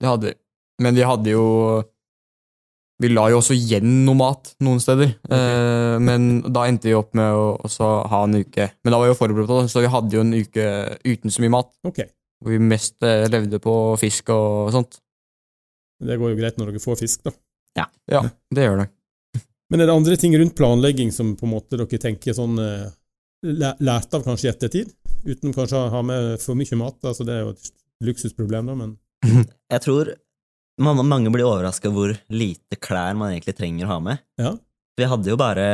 Det 0.00 0.08
hadde 0.08 0.30
vi. 0.30 0.34
Men 0.82 0.94
vi 0.94 1.04
hadde 1.06 1.34
jo 1.34 1.44
Vi 3.02 3.08
la 3.10 3.24
jo 3.32 3.40
også 3.40 3.56
igjen 3.56 4.04
noe 4.06 4.14
mat 4.14 4.52
noen 4.62 4.78
steder. 4.82 5.16
Eh, 5.26 5.96
men 5.98 6.28
da 6.54 6.66
endte 6.70 6.86
vi 6.86 6.94
opp 6.94 7.10
med 7.18 7.34
å 7.34 7.46
også 7.66 7.88
ha 8.12 8.20
en 8.28 8.36
uke 8.38 8.68
Men 8.84 8.92
da 8.94 8.98
var 9.00 9.08
vi 9.08 9.12
jo 9.12 9.18
forberedt 9.18 9.50
på 9.50 9.56
det, 9.64 9.70
så 9.72 9.82
vi 9.82 9.90
hadde 9.90 10.14
jo 10.14 10.22
en 10.22 10.34
uke 10.36 10.66
uten 11.02 11.34
så 11.34 11.42
mye 11.42 11.54
mat. 11.56 11.72
Okay. 11.90 12.06
Hvor 12.42 12.54
vi 12.54 12.60
mest 12.62 13.02
eh, 13.02 13.24
levde 13.32 13.58
på 13.62 13.74
fisk 13.98 14.30
og 14.34 14.70
sånt. 14.76 15.00
det 16.04 16.18
går 16.20 16.34
jo 16.34 16.38
greit 16.38 16.58
når 16.60 16.70
dere 16.72 16.82
får 16.84 17.00
fisk, 17.02 17.24
da. 17.26 17.34
Ja, 17.80 18.20
det 18.54 18.68
gjør 18.68 18.84
det. 18.84 18.88
Men 19.72 19.80
er 19.82 19.88
det 19.90 19.94
andre 19.98 20.16
ting 20.20 20.34
rundt 20.38 20.54
planlegging 20.58 21.10
som 21.14 21.34
på 21.38 21.48
en 21.48 21.54
måte 21.56 21.78
dere 21.80 21.98
tenker 21.98 22.36
sånn 22.36 22.58
eh, 22.62 22.90
læ- 23.42 23.74
Lært 23.82 24.14
av 24.14 24.22
kanskje 24.26 24.46
i 24.50 24.52
ettertid? 24.52 24.92
Uten 25.24 25.54
kanskje 25.56 25.80
å 25.80 25.88
ha 25.90 26.02
med 26.04 26.36
for 26.42 26.54
mye 26.54 26.76
mat, 26.78 26.98
altså 27.02 27.24
det 27.26 27.34
er 27.38 27.46
jo 27.46 27.54
et 27.56 27.70
luksusproblem, 28.04 28.68
da, 28.70 28.74
men 28.76 28.94
jeg 29.72 29.80
tror 29.80 30.10
man, 30.80 31.00
mange 31.06 31.30
blir 31.34 31.46
overraska 31.46 31.90
hvor 31.94 32.14
lite 32.32 32.78
klær 32.82 33.14
man 33.18 33.32
egentlig 33.34 33.54
trenger 33.58 33.86
å 33.86 33.92
ha 33.94 33.98
med. 34.02 34.22
Ja. 34.40 34.54
Vi 34.98 35.06
hadde 35.10 35.30
jo 35.32 35.36
bare 35.38 35.68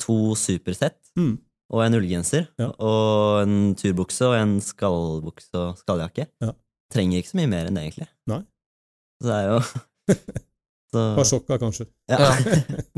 to 0.00 0.34
supersett 0.38 0.98
mm. 1.18 1.32
og 1.74 1.82
en 1.84 1.96
ullgenser 1.98 2.46
Ja. 2.60 2.70
og 2.78 3.42
en 3.44 3.74
turbukse 3.78 4.26
og 4.28 4.36
en 4.38 4.58
skallbukse 4.64 5.52
og 5.58 5.78
skalljakke. 5.82 6.26
Ja. 6.42 6.52
Trenger 6.90 7.20
ikke 7.20 7.30
så 7.34 7.38
mye 7.40 7.50
mer 7.52 7.68
enn 7.70 7.76
det, 7.78 7.84
egentlig. 7.88 8.08
Nei. 8.30 8.40
Så 9.20 9.28
det 9.28 9.36
er 9.36 9.50
jo 9.50 9.58
så, 10.94 11.02
par 11.18 11.28
sokker, 11.28 11.60
kanskje. 11.62 11.86
ja. 12.10 12.30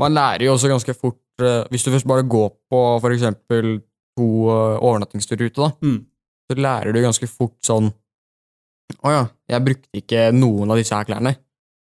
Man 0.01 0.15
lærer 0.15 0.47
jo 0.47 0.53
også 0.55 0.71
ganske 0.71 0.95
fort 0.97 1.19
eh, 1.43 1.59
Hvis 1.73 1.83
du 1.85 1.91
først 1.93 2.07
bare 2.09 2.23
går 2.25 2.49
på 2.71 2.79
for 3.03 3.13
eksempel 3.13 3.75
to 4.17 4.25
uh, 4.47 4.77
overnattingsturer 4.79 5.49
ute, 5.49 5.57
da, 5.61 5.71
Mm. 5.81 5.99
så 6.49 6.57
lærer 6.61 6.93
du 6.93 6.99
ganske 7.01 7.27
fort 7.29 7.57
sånn 7.65 7.87
Å 9.03 9.11
ja, 9.11 9.23
jeg 9.51 9.65
brukte 9.65 9.99
ikke 9.99 10.27
noen 10.33 10.71
av 10.71 10.77
disse 10.79 10.95
her 10.95 11.05
klærne. 11.09 11.35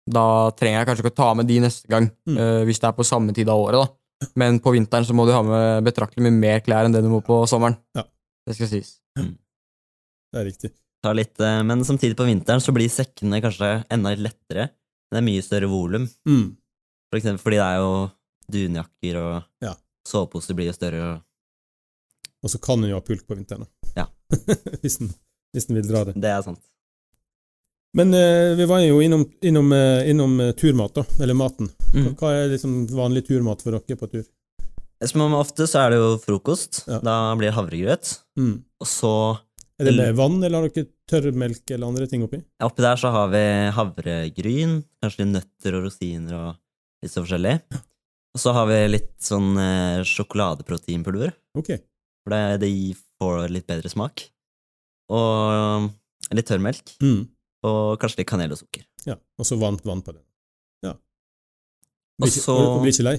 Da 0.09 0.49
trenger 0.57 0.79
jeg 0.81 0.87
kanskje 0.89 1.03
ikke 1.05 1.13
å 1.13 1.19
ta 1.21 1.33
med 1.37 1.47
de 1.49 1.59
neste 1.59 1.87
gang, 1.89 2.09
Mm. 2.27 2.37
uh, 2.37 2.63
hvis 2.65 2.79
det 2.81 2.87
er 2.89 2.97
på 2.97 3.05
samme 3.05 3.33
tid 3.33 3.49
av 3.49 3.57
året. 3.61 3.79
da. 3.81 4.27
Men 4.35 4.59
på 4.59 4.73
vinteren 4.75 5.05
så 5.05 5.13
må 5.15 5.25
du 5.25 5.31
ha 5.31 5.41
med 5.41 5.83
betraktelig 5.85 6.23
mye 6.27 6.39
mer 6.39 6.59
klær 6.61 6.85
enn 6.85 6.91
det 6.93 7.01
du 7.01 7.09
må 7.09 7.21
på 7.23 7.45
sommeren. 7.47 7.77
Ja. 7.95 8.03
Det 8.45 8.55
skal 8.55 8.67
sies. 8.67 8.99
Det 9.15 10.37
er 10.41 10.45
riktig. 10.45 10.71
tar 11.01 11.13
litt, 11.15 11.39
eh, 11.39 11.61
men 11.63 11.79
samtidig 11.87 12.17
på 12.19 12.25
vinteren 12.27 12.59
så 12.59 12.73
blir 12.75 12.89
sekkene 12.91 13.39
kanskje 13.41 13.85
enda 13.89 14.09
litt 14.11 14.19
lettere. 14.19 14.69
Det 15.09 15.17
er 15.17 15.21
mye 15.23 15.41
større 15.41 15.69
volum, 15.71 16.09
Mm. 16.27 16.57
for 17.09 17.19
eksempel 17.19 17.39
fordi 17.39 17.55
det 17.55 17.67
er 17.69 17.77
jo 17.79 18.11
dunjakker, 18.51 19.15
og 19.23 19.43
Ja. 19.61 19.73
soveposer 20.05 20.53
blir 20.55 20.65
jo 20.67 20.73
større. 20.73 21.01
Og 21.15 21.21
Og 22.43 22.49
så 22.49 22.59
kan 22.61 22.83
en 22.83 22.89
jo 22.89 22.95
ha 22.95 23.01
pulk 23.01 23.25
på 23.27 23.35
vinteren. 23.37 23.65
da. 23.65 23.67
Ja. 23.95 24.05
hvis, 24.83 24.97
den, 24.97 25.13
hvis 25.53 25.67
den 25.67 25.75
vil 25.75 25.87
dra 25.87 26.03
det. 26.05 26.15
det 26.15 26.25
er 26.29 26.41
sant. 26.43 26.59
Men 27.97 28.13
eh, 28.13 28.55
vi 28.59 28.65
var 28.69 28.83
jo 28.85 28.99
innom, 29.01 29.23
innom, 29.41 29.71
eh, 29.73 30.09
innom 30.11 30.35
eh, 30.43 30.51
turmat, 30.57 30.93
da. 30.99 31.03
Eller 31.23 31.33
maten. 31.37 31.71
Mm. 31.93 32.11
hva 32.19 32.33
er 32.37 32.51
liksom 32.51 32.83
vanlig 32.93 33.23
turmat 33.27 33.63
for 33.65 33.73
dere 33.73 33.97
på 33.97 34.09
tur? 34.11 34.27
Som 35.09 35.23
om 35.25 35.33
ofte 35.39 35.65
så 35.69 35.85
er 35.85 35.93
det 35.95 35.97
jo 36.01 36.09
frokost. 36.21 36.83
Ja. 36.89 36.99
Da 37.01 37.15
blir 37.39 37.49
det 37.49 37.55
havregrøt. 37.57 38.11
Mm. 38.37 38.59
Og 38.83 38.87
så 38.89 39.13
Er 39.79 39.87
det 39.87 39.95
med 39.97 40.17
vann, 40.19 40.37
eller 40.43 40.59
har 40.61 40.69
dere 40.75 40.89
tørrmelk 41.09 41.71
eller 41.71 41.87
andre 41.87 42.05
ting 42.11 42.21
oppi? 42.25 42.41
ja, 42.59 42.67
oppi 42.67 42.83
der 42.83 42.99
så 42.99 43.09
har 43.15 43.29
vi 43.31 43.41
havregryn, 43.73 44.83
kanskje 45.01 45.23
litt 45.23 45.31
nøtter 45.37 45.77
og 45.79 45.85
rosiner 45.87 46.35
og 46.35 46.49
litt 47.01 47.13
så 47.13 47.23
forskjellig. 47.23 47.55
Og 48.35 48.43
så 48.43 48.53
har 48.53 48.67
vi 48.69 48.79
litt 48.91 49.15
sånn 49.23 49.55
eh, 49.57 50.03
sjokoladeproteinpulver, 50.05 51.31
Ok. 51.57 51.71
for 52.21 52.35
det, 52.35 52.43
det 52.61 52.71
får 53.17 53.47
litt 53.49 53.65
bedre 53.71 53.89
smak. 53.89 54.27
Og 55.09 55.89
litt 56.35 56.45
tørrmelk. 56.51 56.93
Mm. 57.01 57.23
Og 57.67 57.97
kanskje 57.99 58.21
litt 58.21 58.29
kanel 58.29 58.53
og 58.55 58.59
sukker. 58.61 58.85
Ja. 59.05 59.15
Og 59.39 59.45
så 59.47 59.57
varmt 59.59 59.83
vann 59.87 60.01
på 60.05 60.13
det. 60.15 60.21
Ja. 60.85 60.93
Blir 62.19 62.31
ikke, 62.31 62.43
så- 62.45 62.55
og, 62.55 62.77
og 62.77 62.81
blir 62.85 62.93
ikke 62.95 63.07
lei? 63.09 63.17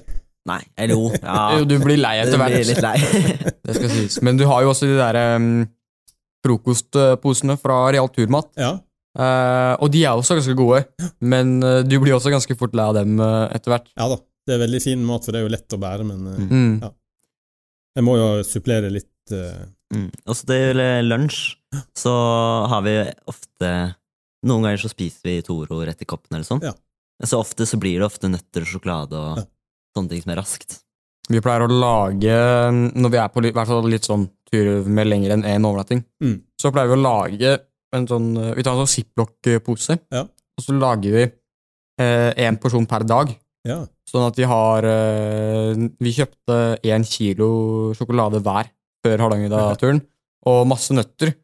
Nei, 0.49 0.61
eller 0.81 0.95
jo. 0.97 1.11
Ja, 1.23 1.59
Jo, 1.59 1.65
du 1.69 1.75
blir 1.83 1.99
lei 2.01 2.15
etter 2.23 2.39
hvert. 2.41 2.55
Du 2.55 2.61
blir 2.63 2.71
litt 2.71 2.81
lei. 2.85 2.97
Det 3.67 3.75
skal 3.77 3.91
sies. 3.93 4.21
Men 4.25 4.39
du 4.41 4.47
har 4.49 4.63
jo 4.65 4.71
også 4.73 4.89
de 4.89 4.97
der 4.97 5.19
um, 5.37 5.51
frokostposene 6.47 7.59
fra 7.61 7.83
Real 7.93 8.09
Turmat. 8.15 8.49
Ja. 8.59 8.79
Uh, 9.19 9.75
og 9.83 9.91
de 9.93 10.05
er 10.07 10.15
også 10.15 10.37
ganske 10.39 10.55
gode, 10.55 10.85
men 11.19 11.57
uh, 11.67 11.81
du 11.83 11.97
blir 11.99 12.15
også 12.15 12.31
ganske 12.31 12.55
fort 12.57 12.77
lei 12.79 12.85
av 12.87 12.95
dem 13.01 13.19
uh, 13.21 13.49
etter 13.53 13.75
hvert. 13.75 13.89
ja 13.99 14.07
da. 14.13 14.21
Det 14.47 14.55
er 14.57 14.61
veldig 14.63 14.79
fin 14.83 15.03
mat, 15.05 15.23
for 15.27 15.35
det 15.35 15.41
er 15.43 15.45
jo 15.45 15.51
lett 15.53 15.75
å 15.77 15.79
bære, 15.83 16.05
men 16.07 16.23
Mm. 16.49 16.77
Ja. 16.83 16.89
jeg 17.99 18.05
må 18.07 18.17
jo 18.19 18.29
supplere 18.47 18.91
litt 18.91 19.07
Mm. 19.91 20.09
Og 20.27 20.35
så 20.39 20.47
til 20.47 20.79
lunsj 21.07 21.37
så 21.99 22.11
har 22.71 22.81
vi 22.83 22.95
ofte 23.31 23.69
Noen 24.47 24.63
ganger 24.65 24.81
så 24.81 24.89
spiser 24.93 25.21
vi 25.29 25.43
Toro 25.45 25.81
rett 25.85 26.01
i 26.01 26.09
koppen 26.09 26.37
eller 26.39 26.47
sånn. 26.49 26.63
Ja. 26.65 26.73
Men 27.21 27.29
så 27.29 27.41
ofte 27.43 27.67
så 27.69 27.77
blir 27.81 27.99
det 28.01 28.07
ofte 28.09 28.31
nøtter 28.33 28.65
og 28.65 28.71
sjokolade 28.71 29.13
og 29.19 29.39
Ja. 29.39 29.45
sånne 29.97 30.09
ting 30.09 30.23
som 30.23 30.33
er 30.33 30.41
raskt. 30.41 30.79
Vi 31.29 31.41
pleier 31.41 31.67
å 31.67 31.69
lage, 31.71 32.37
når 32.97 33.11
vi 33.11 33.19
er 33.19 33.29
på 33.29 33.43
litt, 33.43 33.55
hvert 33.55 33.67
fall 33.69 33.85
litt 33.89 34.03
sånn 34.09 34.31
tur 34.51 34.85
med 34.89 35.07
lenger 35.07 35.31
enn 35.37 35.45
én 35.45 35.63
overnatting, 35.65 36.05
Mm. 36.23 36.41
så 36.59 36.73
pleier 36.73 36.89
vi 36.89 36.97
å 36.97 37.03
lage 37.03 37.61
en 37.93 38.07
sånn 38.07 38.55
Vi 38.57 38.63
tar 38.63 38.73
en 38.79 38.87
sånn 38.87 39.05
ziplock-pose, 39.05 39.99
Ja. 40.11 40.23
og 40.23 40.61
så 40.65 40.73
lager 40.79 41.13
vi 41.13 41.33
én 42.01 42.57
porsjon 42.59 42.87
per 42.89 43.01
dag. 43.05 43.37
Ja. 43.65 43.87
Sånn 44.09 44.27
at 44.27 44.37
vi 44.37 44.45
har 44.45 44.83
eh, 44.85 45.75
Vi 46.01 46.13
kjøpte 46.17 46.81
én 46.83 47.05
kilo 47.05 47.93
sjokolade 47.95 48.41
hver 48.43 48.71
før 49.05 49.19
Hardangervidda-turen, 49.19 50.01
og 50.47 50.67
masse 50.67 50.91
nøtter. 50.93 51.35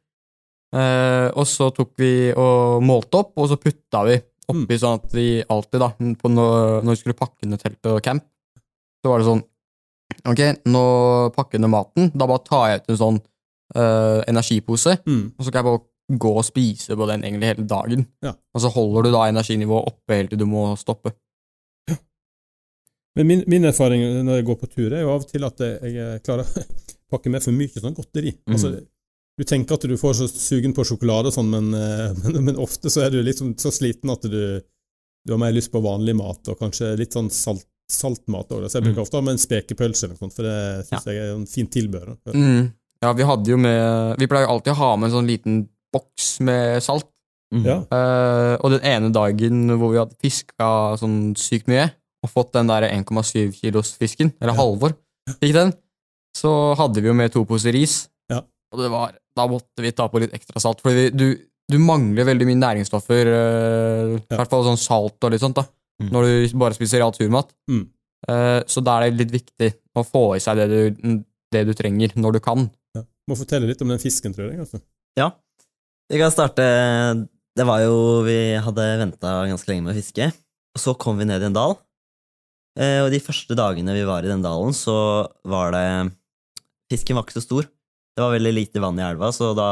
Eh, 0.77 1.27
og 1.39 1.47
så 1.49 1.71
tok 1.73 1.93
vi 2.03 2.13
og 2.37 2.83
målte 2.85 3.21
opp, 3.23 3.35
og 3.41 3.49
så 3.51 3.57
putta 3.61 4.03
vi 4.09 4.17
oppi 4.53 4.77
sånn 4.79 5.01
at 5.01 5.15
vi 5.17 5.27
alltid, 5.43 5.81
da, 5.83 5.89
på 6.21 6.31
når, 6.31 6.83
når 6.87 6.93
vi 6.93 7.01
skulle 7.01 7.19
pakke 7.19 7.49
ned 7.51 7.63
teltet 7.63 7.89
og 7.97 8.03
camp, 8.05 8.27
så 9.03 9.13
var 9.13 9.23
det 9.23 9.31
sånn 9.33 9.45
Ok, 10.27 10.41
nå 10.71 10.83
pakker 11.35 11.59
jeg 11.59 11.63
ned 11.65 11.71
maten. 11.73 12.07
Da 12.15 12.27
bare 12.31 12.43
tar 12.47 12.69
jeg 12.71 12.81
ut 12.81 12.91
en 12.95 12.99
sånn 13.01 13.17
eh, 13.75 14.21
energipose, 14.31 14.95
Mm. 15.07 15.25
og 15.35 15.43
så 15.45 15.51
kan 15.53 15.61
jeg 15.61 15.67
bare 15.67 16.19
gå 16.23 16.31
og 16.39 16.45
spise 16.47 16.95
på 16.99 17.09
den 17.11 17.25
egentlig 17.27 17.49
hele 17.51 17.67
dagen. 17.67 18.05
Ja. 18.23 18.33
Og 18.55 18.63
så 18.63 18.71
holder 18.71 19.07
du 19.07 19.11
da 19.17 19.25
energinivået 19.27 19.91
oppe 19.91 20.15
helt 20.21 20.31
til 20.31 20.39
du 20.39 20.47
må 20.47 20.69
stoppe. 20.79 21.13
Men 23.17 23.27
min, 23.27 23.43
min 23.49 23.65
erfaring 23.65 24.03
når 24.27 24.41
jeg 24.41 24.47
går 24.47 24.59
på 24.61 24.69
tur, 24.71 24.93
er 24.93 25.03
jo 25.03 25.11
av 25.15 25.23
og 25.25 25.31
til 25.31 25.45
at 25.49 25.63
jeg 25.67 26.23
klarer 26.27 26.47
å 26.53 26.65
pakke 27.17 27.33
med 27.33 27.43
for 27.45 27.57
mye 27.57 27.83
sånn 27.83 27.97
godteri. 27.97 28.35
Mm. 28.45 28.53
Altså, 28.57 28.73
du 29.37 29.45
tenker 29.45 29.77
at 29.77 29.85
du 29.85 29.97
får 30.01 30.19
så 30.21 30.29
sugen 30.31 30.73
på 30.77 30.85
sjokolade 30.87 31.31
og 31.31 31.37
sånn, 31.37 31.51
men, 31.53 31.71
eh, 31.77 32.17
men, 32.25 32.41
men 32.51 32.61
ofte 32.63 32.93
så 32.93 33.07
er 33.07 33.15
du 33.15 33.21
liksom 33.25 33.55
så 33.61 33.73
sliten 33.75 34.13
at 34.13 34.25
du, 34.25 34.61
du 35.27 35.35
har 35.35 35.43
mer 35.43 35.55
lyst 35.57 35.73
på 35.75 35.83
vanlig 35.85 36.17
mat, 36.19 36.43
og 36.53 36.61
kanskje 36.61 36.95
litt 37.01 37.17
sånn 37.17 37.31
salt, 37.35 37.67
saltmat 37.91 38.51
òg. 38.51 38.67
Så 38.67 38.81
jeg 38.81 38.89
bruker 38.89 38.99
mm. 38.99 39.05
ofte 39.05 39.21
ha 39.21 39.27
med 39.27 39.37
en 39.37 39.43
spekepølse 39.43 40.07
eller 40.07 40.17
noe 40.17 40.25
sånt, 40.25 40.35
for 40.35 40.49
det 40.49 40.89
syns 40.89 41.07
jeg 41.07 41.23
er 41.23 41.35
en 41.35 41.47
fin 41.51 41.69
tilbehør. 41.71 42.17
Mm. 42.35 42.73
Ja, 43.05 43.13
vi 43.13 43.27
hadde 43.29 43.53
jo 43.53 43.59
med 43.61 44.17
Vi 44.19 44.27
pleier 44.31 44.47
jo 44.47 44.55
alltid 44.55 44.73
å 44.73 44.79
ha 44.81 44.89
med 44.97 45.11
en 45.11 45.17
sånn 45.19 45.29
liten 45.29 45.59
boks 45.95 46.31
med 46.47 46.81
salt. 46.85 47.09
Mm. 47.55 47.63
Ja. 47.63 47.77
Uh, 47.93 48.55
og 48.59 48.73
den 48.75 48.87
ene 48.91 49.13
dagen 49.15 49.69
hvor 49.77 49.93
vi 49.93 50.01
hadde 50.01 50.19
fiska 50.19 50.97
sånn 50.99 51.37
sykt 51.39 51.71
mye, 51.71 51.87
og 52.25 52.33
fått 52.33 52.57
den 52.57 52.73
der 52.73 52.89
1,7 52.89 53.55
kilos 53.55 53.95
fisken, 54.01 54.33
eller 54.41 54.57
Ja. 54.57 54.59
Halvor 54.59 54.97
fikk 55.39 55.55
den, 55.55 55.71
så 56.37 56.75
hadde 56.79 57.03
vi 57.03 57.11
jo 57.11 57.15
med 57.15 57.33
to 57.35 57.45
poser 57.47 57.75
ris. 57.77 58.09
Ja. 58.33 58.43
Og 58.75 58.83
det 58.83 58.91
var, 58.91 59.15
da 59.37 59.47
måtte 59.51 59.85
vi 59.85 59.93
ta 59.93 60.09
på 60.09 60.21
litt 60.23 60.33
ekstra 60.37 60.61
salt, 60.63 60.81
for 60.85 60.91
du, 61.13 61.27
du 61.71 61.77
mangler 61.83 62.25
veldig 62.29 62.47
mye 62.49 62.61
næringsstoffer, 62.63 63.29
eh, 63.33 64.15
i 64.17 64.21
Ja. 64.31 64.39
hvert 64.41 64.51
fall 64.53 64.65
sånn 64.65 64.81
salt 64.81 65.23
og 65.23 65.33
litt 65.35 65.45
sånt, 65.45 65.57
da, 65.61 65.67
Mm. 65.97 66.11
når 66.13 66.27
du 66.29 66.59
bare 66.61 66.75
spiser 66.77 66.99
real 67.01 67.13
turmat. 67.17 67.49
Mm. 67.71 67.87
Uh, 68.29 68.61
så 68.69 68.83
da 68.85 68.99
er 69.01 69.11
det 69.11 69.17
litt 69.31 69.31
viktig 69.33 69.69
å 69.97 70.03
få 70.05 70.37
i 70.37 70.41
seg 70.45 70.57
det 70.61 70.67
du, 70.69 71.23
det 71.53 71.63
du 71.65 71.73
trenger, 71.73 72.13
når 72.21 72.33
du 72.37 72.41
kan. 72.45 72.67
Ja. 72.95 73.01
Må 73.31 73.37
fortelle 73.39 73.65
litt 73.71 73.81
om 73.81 73.89
den 73.89 73.99
fisken, 74.03 74.35
tror 74.37 74.51
jeg. 74.51 74.59
altså. 74.61 74.81
Ja. 75.17 75.31
Vi 76.11 76.19
kan 76.21 76.31
starte 76.31 76.67
Det 77.57 77.65
var 77.67 77.81
jo 77.81 78.23
Vi 78.27 78.37
hadde 78.61 78.85
venta 79.01 79.47
ganske 79.49 79.67
lenge 79.71 79.85
med 79.87 79.95
å 79.95 79.99
fiske, 79.99 80.27
og 80.77 80.83
så 80.83 80.93
kom 80.99 81.17
vi 81.17 81.25
ned 81.25 81.41
i 81.41 81.47
en 81.49 81.57
dal. 81.57 81.79
Uh, 82.79 83.07
og 83.07 83.11
de 83.15 83.21
første 83.25 83.57
dagene 83.57 83.95
vi 83.97 84.05
var 84.05 84.21
i 84.23 84.29
den 84.29 84.43
dalen, 84.45 84.77
så 84.77 85.27
var 85.49 85.73
det 85.73 86.13
Fisken 86.93 87.17
var 87.17 87.25
ikke 87.25 87.41
så 87.41 87.47
stor. 87.47 87.65
Det 88.17 88.25
var 88.25 88.33
veldig 88.33 88.53
lite 88.57 88.81
vann 88.81 88.99
i 88.99 89.05
elva, 89.05 89.29
så 89.35 89.51
da 89.57 89.69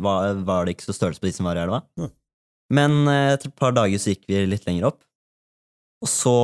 var, 0.00 0.38
var 0.46 0.64
det 0.64 0.76
ikke 0.76 0.86
så 0.88 0.94
størrelse 0.96 1.20
på 1.20 1.28
de 1.28 1.34
som 1.36 1.48
var 1.48 1.58
i 1.58 1.62
elva. 1.66 1.82
Mm. 2.00 2.10
Men 2.78 2.96
eh, 3.12 3.32
etter 3.34 3.50
et 3.50 3.56
par 3.60 3.74
dager 3.76 4.00
så 4.00 4.12
gikk 4.14 4.24
vi 4.30 4.42
litt 4.48 4.64
lenger 4.68 4.88
opp, 4.90 5.00
og 6.04 6.08
så 6.12 6.34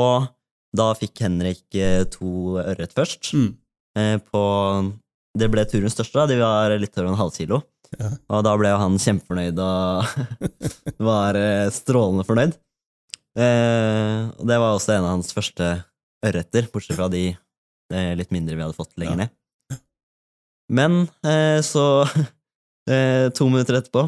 Da 0.74 0.88
fikk 0.98 1.20
Henrik 1.22 1.76
eh, 1.78 2.02
to 2.10 2.56
ørret 2.58 2.90
først. 2.96 3.28
Mm. 3.38 3.50
Eh, 4.00 4.16
på 4.26 4.40
Det 5.38 5.46
ble 5.52 5.62
turens 5.70 5.94
største, 5.94 6.18
da. 6.18 6.26
De 6.26 6.38
var 6.40 6.74
litt 6.82 6.96
over 6.98 7.12
en 7.12 7.18
halv 7.20 7.30
kilo. 7.36 7.60
Ja. 7.94 8.08
Og 8.34 8.42
da 8.42 8.56
ble 8.58 8.72
jo 8.72 8.80
han 8.80 8.96
kjempefornøyd 8.98 9.60
og 9.62 10.16
var 11.12 11.38
strålende 11.70 12.26
fornøyd. 12.26 12.56
Eh, 13.38 14.20
og 14.34 14.44
det 14.50 14.58
var 14.58 14.74
også 14.74 14.96
en 14.96 15.06
av 15.06 15.12
hans 15.14 15.30
første 15.34 15.70
ørreter, 16.26 16.66
bortsett 16.74 16.98
fra 16.98 17.06
de 17.12 17.28
litt 18.18 18.32
mindre 18.34 18.56
vi 18.58 18.64
hadde 18.64 18.74
fått 18.78 18.96
lenger 18.98 19.14
Ja. 19.14 19.20
ned. 19.24 19.34
Men 20.72 21.04
eh, 21.26 21.60
så 21.64 22.04
eh, 22.90 23.28
To 23.36 23.48
minutter 23.50 23.80
etterpå 23.80 24.06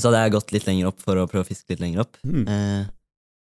så 0.00 0.08
hadde 0.08 0.22
jeg 0.24 0.32
gått 0.32 0.52
litt 0.54 0.64
lenger 0.66 0.88
opp 0.88 1.02
for 1.04 1.18
å 1.20 1.26
prøve 1.28 1.44
å 1.44 1.46
fiske 1.46 1.68
litt 1.74 1.82
lenger 1.82 2.06
opp. 2.06 2.14
Mm. 2.24 2.44
Eh, 2.48 2.84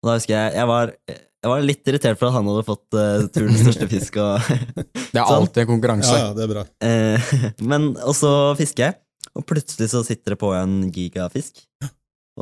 og 0.03 0.09
da 0.09 0.15
husker 0.17 0.33
jeg 0.35 0.57
jeg 0.59 0.67
var, 0.67 0.89
jeg 1.07 1.51
var 1.53 1.63
litt 1.63 1.87
irritert 1.87 2.19
for 2.19 2.27
at 2.27 2.35
han 2.35 2.49
hadde 2.51 2.65
fått 2.67 2.97
eh, 2.99 3.23
turens 3.31 3.61
største 3.63 3.87
fisk. 3.91 4.17
Og 4.19 4.49
Det 5.13 5.21
er 5.21 5.23
Sånn. 5.23 5.37
alltid 5.37 5.61
en 5.63 5.69
konkurranse. 5.71 6.11
Ja, 6.11 6.25
ja, 6.27 6.33
det 6.35 6.43
er 6.43 6.51
bra. 6.51 6.65
Eh, 6.83 7.33
men 7.71 7.93
og 8.03 8.11
så 8.19 8.33
fisker 8.59 8.89
jeg, 8.89 8.97
og 9.39 9.47
plutselig 9.49 9.87
så 9.95 10.03
sitter 10.05 10.35
det 10.35 10.39
på 10.43 10.51
en 10.57 10.75
gigafisk. 10.93 11.63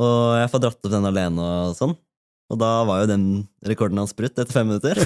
Og 0.02 0.16
jeg 0.40 0.50
får 0.50 0.64
dratt 0.66 0.80
opp 0.82 0.92
den 0.98 1.06
alene 1.12 1.46
og 1.68 1.76
sånn. 1.78 1.94
Og 2.52 2.58
da 2.60 2.72
var 2.88 3.04
jo 3.04 3.10
den 3.14 3.26
rekorden 3.64 4.02
hans 4.02 4.12
brutt 4.18 4.34
etter 4.34 4.50
fem 4.52 4.66
minutter. 4.68 4.98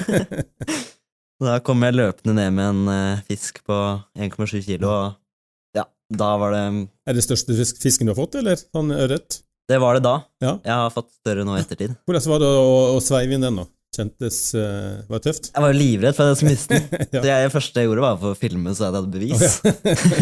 Da 1.45 1.59
kom 1.65 1.83
jeg 1.85 1.97
løpende 1.97 2.35
ned 2.39 2.55
med 2.57 2.69
en 2.71 2.93
eh, 2.93 3.25
fisk 3.29 3.61
på 3.67 3.77
1,7 4.17 4.63
kilo, 4.65 4.89
og 4.89 5.77
ja, 5.77 5.85
da 6.09 6.31
var 6.41 6.55
det 6.55 6.63
Er 7.07 7.19
det 7.19 7.25
største 7.27 7.57
fisk, 7.59 7.81
fisken 7.83 8.09
du 8.09 8.15
har 8.15 8.21
fått, 8.21 8.39
eller 8.41 8.57
sånn 8.61 8.95
ørret? 8.97 9.43
Det 9.67 9.79
var 9.83 9.99
det 9.99 10.05
da. 10.07 10.21
Ja. 10.41 10.53
Jeg 10.63 10.75
har 10.79 10.93
fått 10.95 11.11
større 11.19 11.45
nå 11.45 11.57
i 11.57 11.63
ettertid. 11.65 11.97
Hvordan 12.07 12.31
var 12.33 12.45
det 12.45 12.51
å, 12.55 12.77
å 12.95 13.01
sveive 13.03 13.35
inn 13.37 13.45
den, 13.45 13.59
da? 13.61 13.67
Kjentes 13.97 14.39
uh, 14.59 15.03
Var 15.09 15.21
det 15.21 15.25
tøft? 15.25 15.51
Jeg 15.55 15.65
var 15.65 15.77
livredd 15.77 16.17
for 16.17 16.27
at 16.27 16.35
jeg 16.35 16.39
skulle 16.41 16.55
miste 16.55 16.79
den. 16.79 16.87
Ja. 17.17 17.21
Så 17.23 17.29
jeg, 17.31 17.47
det 17.47 17.53
første 17.55 17.83
jeg 17.83 17.89
gjorde, 17.89 18.05
var 18.05 18.19
for 18.21 18.35
å 18.35 18.39
filme 18.39 18.75
så 18.77 18.87
jeg 18.87 18.97
hadde 18.97 19.13
bevis. 19.15 19.59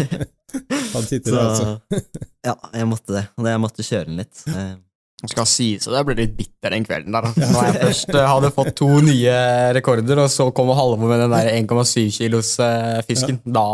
Han 0.95 1.07
sitter 1.07 1.29
Så 1.29 1.35
det, 1.35 1.45
altså. 1.45 2.01
ja, 2.47 2.55
jeg 2.79 2.89
måtte 2.89 3.15
det. 3.17 3.23
Og 3.35 3.49
jeg 3.51 3.61
måtte 3.65 3.85
kjøre 3.85 4.07
den 4.09 4.21
litt. 4.21 4.43
Eh, 5.23 5.29
skal 5.31 5.47
sies, 5.49 5.87
at 5.87 5.95
jeg 5.99 6.07
ble 6.09 6.17
litt 6.19 6.35
bitter 6.37 6.75
den 6.75 6.87
kvelden 6.87 7.15
der. 7.15 7.29
Når 7.39 7.69
jeg 7.69 7.77
først 7.79 8.11
eh, 8.15 8.27
hadde 8.33 8.51
fått 8.55 8.73
to 8.81 8.89
nye 9.05 9.37
rekorder, 9.77 10.25
og 10.25 10.29
så 10.33 10.49
kommer 10.55 10.77
Halvor 10.77 11.07
med 11.07 11.23
den 11.23 11.35
der 11.35 11.53
1,7 11.55 12.09
kilos 12.17 12.55
fisken. 12.57 13.07
fisken. 13.07 13.41
Da 13.45 13.65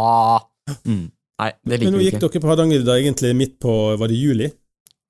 mm. 0.86 1.04
Nei, 1.42 1.52
det 1.66 1.80
liker 1.82 1.82
vi 1.82 1.82
ikke. 1.82 1.92
Men 1.92 1.98
nå 1.98 2.06
gikk 2.06 2.22
dere 2.22 2.42
på 2.44 2.50
Hardangervidda 2.52 2.98
egentlig 3.02 3.32
midt 3.34 3.56
på 3.64 3.76
Var 3.98 4.12
det 4.12 4.18
juli? 4.20 4.50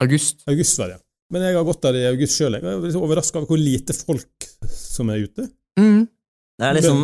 August. 0.02 0.46
August 0.50 0.80
var 0.80 0.94
det, 0.94 1.00
ja. 1.00 1.06
Men 1.32 1.46
jeg 1.46 1.56
har 1.56 1.66
gått 1.68 1.84
der 1.86 1.98
i 2.00 2.06
august 2.10 2.40
sjøl. 2.40 2.58
Jeg 2.58 2.68
er 2.68 3.00
overraska 3.00 3.40
over 3.40 3.54
hvor 3.54 3.60
lite 3.62 3.96
folk 3.96 4.48
som 4.68 5.12
er 5.14 5.26
ute. 5.28 5.48
Mm. 5.80 6.06
Det 6.60 6.68
er 6.68 6.78
liksom 6.78 7.04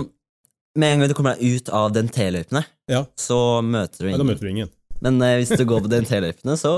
Med 0.78 0.94
en 0.94 1.02
gang 1.02 1.10
du 1.10 1.16
kommer 1.18 1.38
deg 1.38 1.58
ut 1.58 1.70
av 1.74 1.90
DNT-løypene, 1.96 2.62
Ja, 2.92 3.06
så 3.18 3.38
møter 3.66 4.04
du 4.04 4.10
ingen. 4.10 4.18
ja 4.18 4.22
Da 4.22 4.28
møter 4.28 4.46
du 4.46 4.52
ingen. 4.52 4.74
Men 5.02 5.22
eh, 5.26 5.38
hvis 5.40 5.54
du 5.58 5.64
går 5.66 5.86
på 5.86 5.90
DNT-løypene, 5.90 6.58
så 6.60 6.74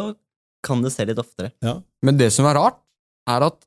kan 0.63 0.81
det 0.83 0.91
se 0.91 1.05
litt 1.05 1.17
oftere. 1.21 1.51
Ja. 1.63 1.77
Men 2.03 2.17
det 2.17 2.31
som 2.35 2.45
er 2.45 2.55
rart, 2.59 2.79
er 3.29 3.45
at 3.47 3.65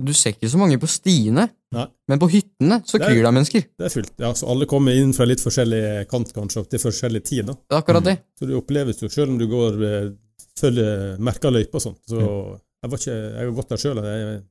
du 0.00 0.12
ser 0.14 0.32
ikke 0.32 0.48
så 0.48 0.56
mange 0.60 0.78
på 0.80 0.86
stiene, 0.88 1.48
Nei. 1.74 1.86
men 2.08 2.18
på 2.22 2.28
hyttene 2.30 2.78
så 2.86 2.96
Det 2.98 3.02
er- 3.02 3.10
kryr 3.10 3.20
det 3.22 3.26
av 3.26 3.34
mennesker. 3.34 3.64
Det 3.78 3.86
er 3.86 3.94
fullt. 3.94 4.12
Ja, 4.18 4.32
så 4.32 4.48
alle 4.48 4.66
kommer 4.66 4.92
inn 4.96 5.12
fra 5.12 5.24
litt 5.26 5.40
forskjellig 5.42 6.08
kant, 6.08 6.32
kanskje, 6.32 6.60
opp 6.62 6.68
til 6.70 6.78
forskjellig 6.78 7.24
tid. 7.24 7.46
da. 7.46 7.52
Det 7.54 7.74
er 7.76 7.82
akkurat 7.82 8.04
det. 8.04 8.18
Så 8.38 8.46
det 8.46 8.54
oppleves 8.56 9.00
jo, 9.02 9.08
selv 9.08 9.30
om 9.30 9.38
du 9.38 9.46
går 9.50 9.82
eh, 9.82 10.10
følger 10.58 11.18
merka 11.18 11.50
løyper 11.50 11.74
og 11.74 11.82
sånt. 11.82 11.98
Så 12.08 12.16
Mm. 12.20 12.60
jeg, 12.82 12.90
var 12.90 12.98
ikke, 12.98 13.18
jeg 13.34 13.44
har 13.46 13.52
gått 13.52 13.68
der 13.68 13.76
sjøl, 13.76 13.98
og 13.98 14.04
jeg 14.04 14.42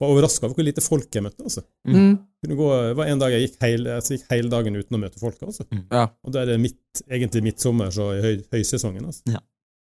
var 0.00 0.08
overraska 0.08 0.44
over 0.44 0.54
hvor 0.54 0.64
lite 0.64 0.80
folk 0.82 1.10
jeg 1.10 1.22
møtte. 1.22 1.42
altså. 1.42 1.62
Mm. 1.86 2.18
Kunne 2.44 2.56
gå, 2.56 2.68
det 2.88 2.96
var 2.96 3.06
en 3.06 3.18
dag 3.18 3.30
jeg 3.32 3.48
gikk 3.50 3.56
hele, 3.62 3.86
altså, 3.96 4.10
gikk 4.18 4.26
hele 4.30 4.48
dagen 4.50 4.76
uten 4.76 4.96
å 4.96 5.00
møte 5.00 5.18
folk. 5.18 5.38
altså. 5.42 5.64
Ja. 5.90 6.08
Og 6.24 6.32
da 6.32 6.40
er 6.42 6.46
det 6.46 6.60
midt, 6.60 7.02
egentlig 7.08 7.42
midtsommer, 7.42 7.88
så 7.90 8.12
i 8.18 8.22
høy, 8.22 8.44
høysesongen. 8.52 9.06
altså. 9.06 9.22
Ja. 9.26 9.38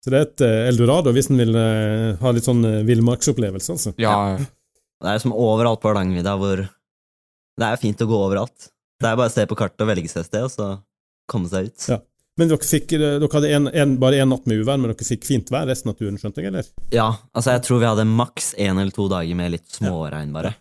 Så 0.06 0.14
det 0.14 0.18
er 0.20 0.26
et 0.28 0.44
eh, 0.46 0.68
eldorado 0.70 1.12
hvis 1.16 1.30
en 1.32 1.42
vil 1.42 1.56
eh, 1.58 2.18
ha 2.22 2.32
litt 2.36 2.46
sånn 2.48 2.64
uh, 2.66 2.84
villmarksopplevelse. 2.88 3.74
altså. 3.76 3.94
ja. 4.02 4.38
Det 4.98 5.12
er 5.12 5.20
som 5.22 5.34
overalt 5.38 5.82
på 5.84 5.92
Hardangervidda 5.92 6.34
hvor 6.42 6.64
det 7.58 7.66
er 7.68 7.80
fint 7.82 8.02
å 8.02 8.08
gå 8.10 8.18
overalt. 8.28 8.70
Det 9.02 9.10
er 9.10 9.18
bare 9.20 9.30
å 9.30 9.34
se 9.34 9.44
på 9.50 9.58
kartet 9.58 9.84
og 9.86 9.90
velge 9.92 10.10
seg 10.10 10.24
et 10.24 10.30
sted, 10.32 10.46
og 10.48 10.54
så 10.54 10.70
komme 11.30 11.50
seg 11.52 11.70
ut. 11.70 11.90
Ja. 11.92 12.00
Men 12.38 12.50
dere, 12.52 12.66
fikk, 12.70 12.94
eh, 12.98 13.18
dere 13.22 13.30
hadde 13.34 13.52
en, 13.58 13.68
en, 13.74 13.96
bare 14.02 14.20
én 14.22 14.30
natt 14.30 14.46
med 14.50 14.62
uvær, 14.62 14.78
men 14.82 14.92
dere 14.94 15.06
fikk 15.06 15.26
fint 15.26 15.50
vær 15.54 15.66
resten 15.70 15.90
av 15.94 15.98
turen, 15.98 16.18
skjønte 16.22 16.42
jeg? 16.42 16.50
eller? 16.54 16.70
Ja, 16.94 17.08
altså 17.34 17.56
jeg 17.56 17.66
tror 17.66 17.82
vi 17.82 17.90
hadde 17.90 18.06
maks 18.10 18.52
én 18.62 18.78
eller 18.78 18.94
to 18.94 19.08
dager 19.12 19.38
med 19.38 19.54
litt 19.56 19.70
småregn, 19.74 20.34
bare. 20.34 20.54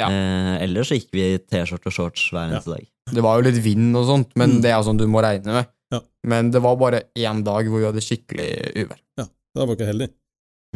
Ja. 0.00 0.08
Eh, 0.08 0.54
ellers 0.64 0.88
så 0.88 0.96
gikk 0.96 1.10
vi 1.16 1.24
i 1.34 1.40
T-skjorte 1.40 1.90
og 1.90 1.96
shorts 1.96 2.28
hver 2.32 2.46
eneste 2.48 2.72
dag. 2.72 2.86
Det 3.12 3.24
var 3.24 3.36
jo 3.40 3.48
litt 3.48 3.60
vind 3.64 3.96
og 4.00 4.04
sånt, 4.08 4.32
men 4.36 4.58
Mm. 4.58 4.62
det 4.64 4.72
er 4.72 4.84
sånn 4.84 5.00
du 5.00 5.06
må 5.08 5.20
regne 5.24 5.58
med. 5.60 5.68
Ja. 5.94 6.00
Men 6.28 6.50
det 6.52 6.60
var 6.64 6.76
bare 6.80 7.02
én 7.16 7.44
dag 7.44 7.68
hvor 7.68 7.80
vi 7.80 7.88
hadde 7.88 8.04
skikkelig 8.04 8.48
uvær. 8.84 9.00
Da 9.18 9.66
var 9.66 9.74
dere 9.78 9.90
heldige. 9.90 10.12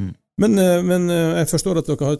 Mm. 0.00 0.14
Men, 0.40 0.50
eh, 0.58 0.82
men 0.82 1.10
eh, 1.12 1.38
jeg 1.42 1.48
forstår 1.52 1.78
at 1.82 1.88
dere 1.90 2.06
har 2.08 2.16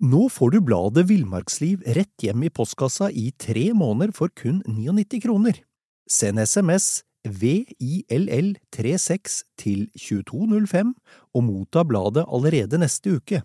Nå 0.00 0.30
får 0.32 0.48
du 0.54 0.58
bladet 0.64 1.04
Villmarksliv 1.10 1.82
rett 1.84 2.24
hjem 2.24 2.40
i 2.46 2.48
postkassa 2.48 3.10
i 3.12 3.36
tre 3.36 3.76
måneder 3.76 4.16
for 4.16 4.32
kun 4.32 4.64
99 4.64 5.20
kroner. 5.26 5.60
Send 6.08 6.40
SMS 6.40 7.04
VILL36 7.28 9.44
til 9.60 9.92
2205 9.92 10.96
og 11.36 11.44
motta 11.44 11.84
bladet 11.84 12.24
allerede 12.24 12.80
neste 12.80 13.12
uke. 13.18 13.44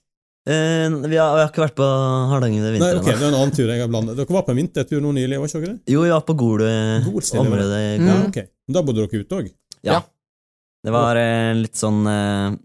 Eh, 0.49 0.89
vi, 1.09 1.17
har, 1.21 1.35
vi 1.37 1.41
har 1.43 1.49
ikke 1.51 1.61
vært 1.61 1.75
på 1.77 1.85
Hardanger 2.31 2.63
i 2.63 2.63
Nei, 2.65 2.71
vinter 2.79 2.97
ok, 2.97 3.05
det 3.11 3.21
er 3.21 3.27
en 3.27 3.35
annen 3.37 3.51
tur 3.53 3.67
jeg 3.69 3.81
har 3.83 3.89
blandet. 3.91 4.15
Dere 4.17 4.33
var 4.33 4.45
på 4.47 4.53
en 4.55 4.57
vintertur 4.57 5.03
nå 5.03 5.11
nylig, 5.13 5.37
var 5.37 5.51
ikke 5.51 5.59
dere 5.61 5.73
det? 5.75 5.93
Jo, 5.93 6.01
vi 6.01 6.09
var 6.15 6.23
på 6.25 6.35
Gol-området. 6.39 7.05
var 7.05 7.37
det? 7.37 7.43
område. 7.45 7.81
i 7.83 7.99
Mm. 8.01 8.07
Ja, 8.09 8.15
okay. 8.27 8.47
Da 8.73 8.81
bodde 8.87 9.03
dere 9.05 9.21
ute 9.21 9.37
òg? 9.37 9.51
Ja. 9.85 9.93
Ja. 9.93 10.01
Det 10.81 10.91
var 10.95 11.15
eh, 11.21 11.53
litt 11.59 11.77
sånn 11.77 11.99
eh, 12.09 12.55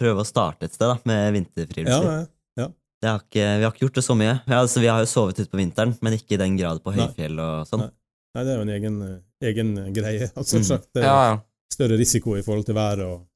Prøve 0.00 0.22
å 0.24 0.26
starte 0.26 0.64
et 0.66 0.72
sted, 0.74 0.88
da, 0.88 0.96
med 1.04 1.20
Ja, 1.28 1.32
vinterfriluftsliv. 1.36 2.10
ja. 2.58 2.66
ja, 3.04 3.12
har 3.12 3.22
vi 3.28 3.64
har 3.66 3.70
ikke 3.70 3.84
gjort 3.84 3.98
det 4.00 4.04
så 4.06 4.14
mye. 4.16 4.34
Ja, 4.48 4.58
altså, 4.64 4.80
vi 4.80 4.88
har 4.88 4.98
jo 5.04 5.08
sovet 5.12 5.38
ute 5.38 5.50
på 5.52 5.60
vinteren, 5.60 5.92
men 6.00 6.16
ikke 6.16 6.34
i 6.38 6.40
den 6.40 6.56
grad 6.56 6.80
på 6.82 6.94
høyfjell 6.96 7.36
og 7.38 7.68
sånn. 7.68 7.84
Nei. 7.84 7.90
Nei, 8.34 8.44
det 8.46 8.52
er 8.52 8.56
jo 8.56 8.64
en 8.64 8.72
egen, 8.78 8.96
eh, 9.04 9.50
egen 9.52 9.70
greie. 9.94 10.30
Altså, 10.40 10.56
Mm. 10.58 10.64
sagt, 10.64 10.88
det 10.96 11.02
er 11.04 11.06
Ja, 11.06 11.18
ja. 11.30 11.38
større 11.70 11.98
risiko 12.00 12.34
i 12.38 12.42
forhold 12.42 12.64
til 12.66 12.74
vær 12.74 13.04
og 13.06 13.26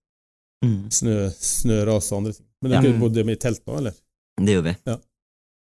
Mm. 0.64 0.88
snø, 0.88 1.28
snøras 1.36 2.10
og 2.12 2.18
andre 2.22 2.32
ting. 2.32 2.43
Men 2.64 2.72
Ja. 2.72 2.80
dere 2.80 2.98
bodde 3.00 3.24
i 3.28 3.36
telt 3.36 3.60
nå, 3.68 3.76
eller? 3.78 3.94
Det 4.40 4.56
gjorde 4.56 4.70
vi. 4.72 4.76
Ja. 4.88 4.96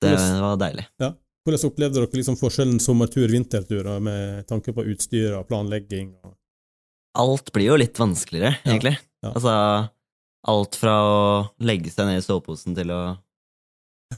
Det 0.02 0.10
Hvordan- 0.14 0.40
var 0.44 0.56
deilig. 0.60 0.86
Hvordan 1.46 1.64
opplevde 1.70 1.94
dere 2.02 2.18
liksom 2.18 2.36
forskjellen 2.36 2.80
sommertur-vintertur 2.82 3.86
med 4.04 4.46
tanke 4.50 4.74
på 4.74 4.84
utstyr 4.92 5.36
og 5.38 5.46
planlegging? 5.48 6.10
Og... 6.24 6.34
Alt 7.18 7.52
blir 7.54 7.70
jo 7.70 7.76
litt 7.80 7.96
vanskeligere, 7.98 8.58
egentlig. 8.66 8.98
Ja. 9.24 9.32
Altså, 9.32 9.54
alt 10.46 10.76
fra 10.78 10.96
å 11.02 11.50
legge 11.64 11.90
seg 11.90 12.06
ned 12.06 12.20
i 12.20 12.26
soveposen 12.26 12.76
til 12.76 12.92
å 12.94 13.00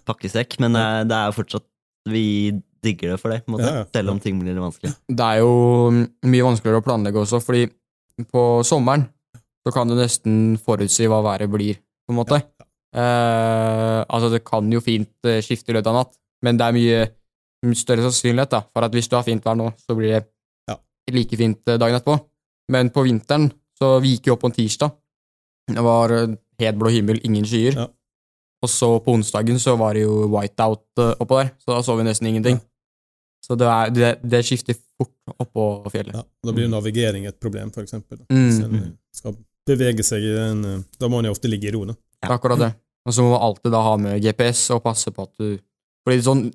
pakke 0.07 0.29
sekk, 0.31 0.59
men 0.61 0.73
det 0.77 0.81
er, 0.83 1.05
det 1.05 1.17
er 1.17 1.31
jo 1.31 1.39
fortsatt 1.43 1.67
Vi 2.09 2.51
digger 2.83 3.11
det 3.13 3.21
for 3.21 3.29
det, 3.31 3.43
på 3.45 3.51
en 3.53 3.55
måte, 3.59 3.69
Ja, 3.69 3.81
ja. 3.83 3.85
selv 3.93 4.09
om 4.15 4.19
ting 4.19 4.39
blir 4.41 4.55
litt 4.55 4.63
vanskelig. 4.63 4.95
Det 5.07 5.21
er 5.21 5.43
jo 5.43 5.91
mye 6.25 6.47
vanskeligere 6.47 6.81
å 6.81 6.85
planlegge 6.87 7.21
også, 7.21 7.43
fordi 7.45 7.67
på 8.33 8.65
sommeren 8.65 9.05
så 9.67 9.73
kan 9.75 9.87
du 9.87 9.95
nesten 9.99 10.57
forutsi 10.65 11.05
hva 11.07 11.21
været 11.23 11.51
blir, 11.53 11.77
på 12.09 12.15
en 12.15 12.17
måte. 12.17 12.41
Eh, 12.91 14.01
altså, 14.09 14.31
det 14.33 14.43
kan 14.47 14.67
jo 14.73 14.81
fint 14.83 15.13
uh, 15.29 15.39
skifte 15.45 15.71
i 15.71 15.77
løpet 15.77 15.91
av 15.93 15.99
natt, 16.01 16.17
men 16.43 16.59
det 16.59 16.67
er 16.67 16.75
mye, 16.75 17.03
mye 17.69 17.79
større 17.79 18.03
sannsynlighet 18.09 18.51
da, 18.57 18.65
for 18.67 18.87
at 18.87 18.97
hvis 18.97 19.11
du 19.11 19.15
har 19.19 19.27
fint 19.27 19.45
vær 19.47 19.59
nå, 19.59 19.69
så 19.79 19.95
blir 19.99 20.17
det 20.17 20.25
Ja. 20.71 20.77
like 21.15 21.37
fint 21.39 21.61
eh, 21.69 21.79
dagen 21.79 21.99
etterpå. 21.99 22.19
Men 22.71 22.91
på 22.91 23.05
vinteren 23.07 23.51
så 23.79 23.99
vi 24.03 24.17
gikk 24.17 24.29
jo 24.29 24.35
opp 24.35 24.43
på 24.43 24.51
en 24.51 24.57
tirsdag. 24.59 24.93
Det 25.71 25.83
var 25.83 26.13
helt 26.61 26.79
blå 26.79 26.91
himmel, 26.91 27.21
ingen 27.25 27.47
skyer. 27.47 27.79
Ja. 27.79 27.87
Og 28.61 28.69
så 28.69 28.91
på 29.01 29.15
onsdagen 29.15 29.59
så 29.59 29.77
var 29.81 29.95
det 29.95 30.03
jo 30.03 30.27
whiteout 30.29 31.01
oppå 31.17 31.39
der, 31.41 31.55
så 31.63 31.73
da 31.77 31.83
så 31.87 31.97
vi 31.97 32.05
nesten 32.05 32.29
ingenting. 32.29 32.59
Ja. 32.61 32.67
Så 33.41 33.57
det, 33.57 33.67
er, 33.67 33.91
det, 33.95 34.11
det 34.31 34.43
skifter 34.45 34.77
fort 34.77 35.15
oppå 35.41 35.65
fjellet. 35.91 36.13
Ja, 36.15 36.27
da 36.45 36.53
blir 36.53 36.67
jo 36.67 36.75
navigering 36.75 37.25
et 37.31 37.39
problem, 37.41 37.73
for 37.73 37.87
eksempel. 37.87 38.21
Mm. 38.29 38.45
Hvis 38.45 38.61
en 38.67 38.77
eh, 38.77 38.91
skal 39.17 39.39
bevege 39.67 40.05
seg 40.05 40.25
i 40.27 40.35
den 40.35 40.85
Da 41.01 41.09
må 41.09 41.21
en 41.21 41.31
jo 41.31 41.33
ofte 41.35 41.49
ligge 41.49 41.71
i 41.71 41.75
ro, 41.75 41.87
da. 41.89 41.97
Det 42.21 42.29
er 42.29 42.37
akkurat 42.37 42.59
det. 42.61 42.71
Og 43.09 43.15
så 43.17 43.25
må 43.25 43.31
man 43.33 43.41
alltid 43.49 43.73
da 43.73 43.81
ha 43.83 43.97
med 43.97 44.21
GPS 44.23 44.67
og 44.77 44.83
passe 44.85 45.11
på 45.15 45.25
at 45.25 45.33
du 45.41 45.59
Fordi 46.05 46.23
sånn 46.25 46.47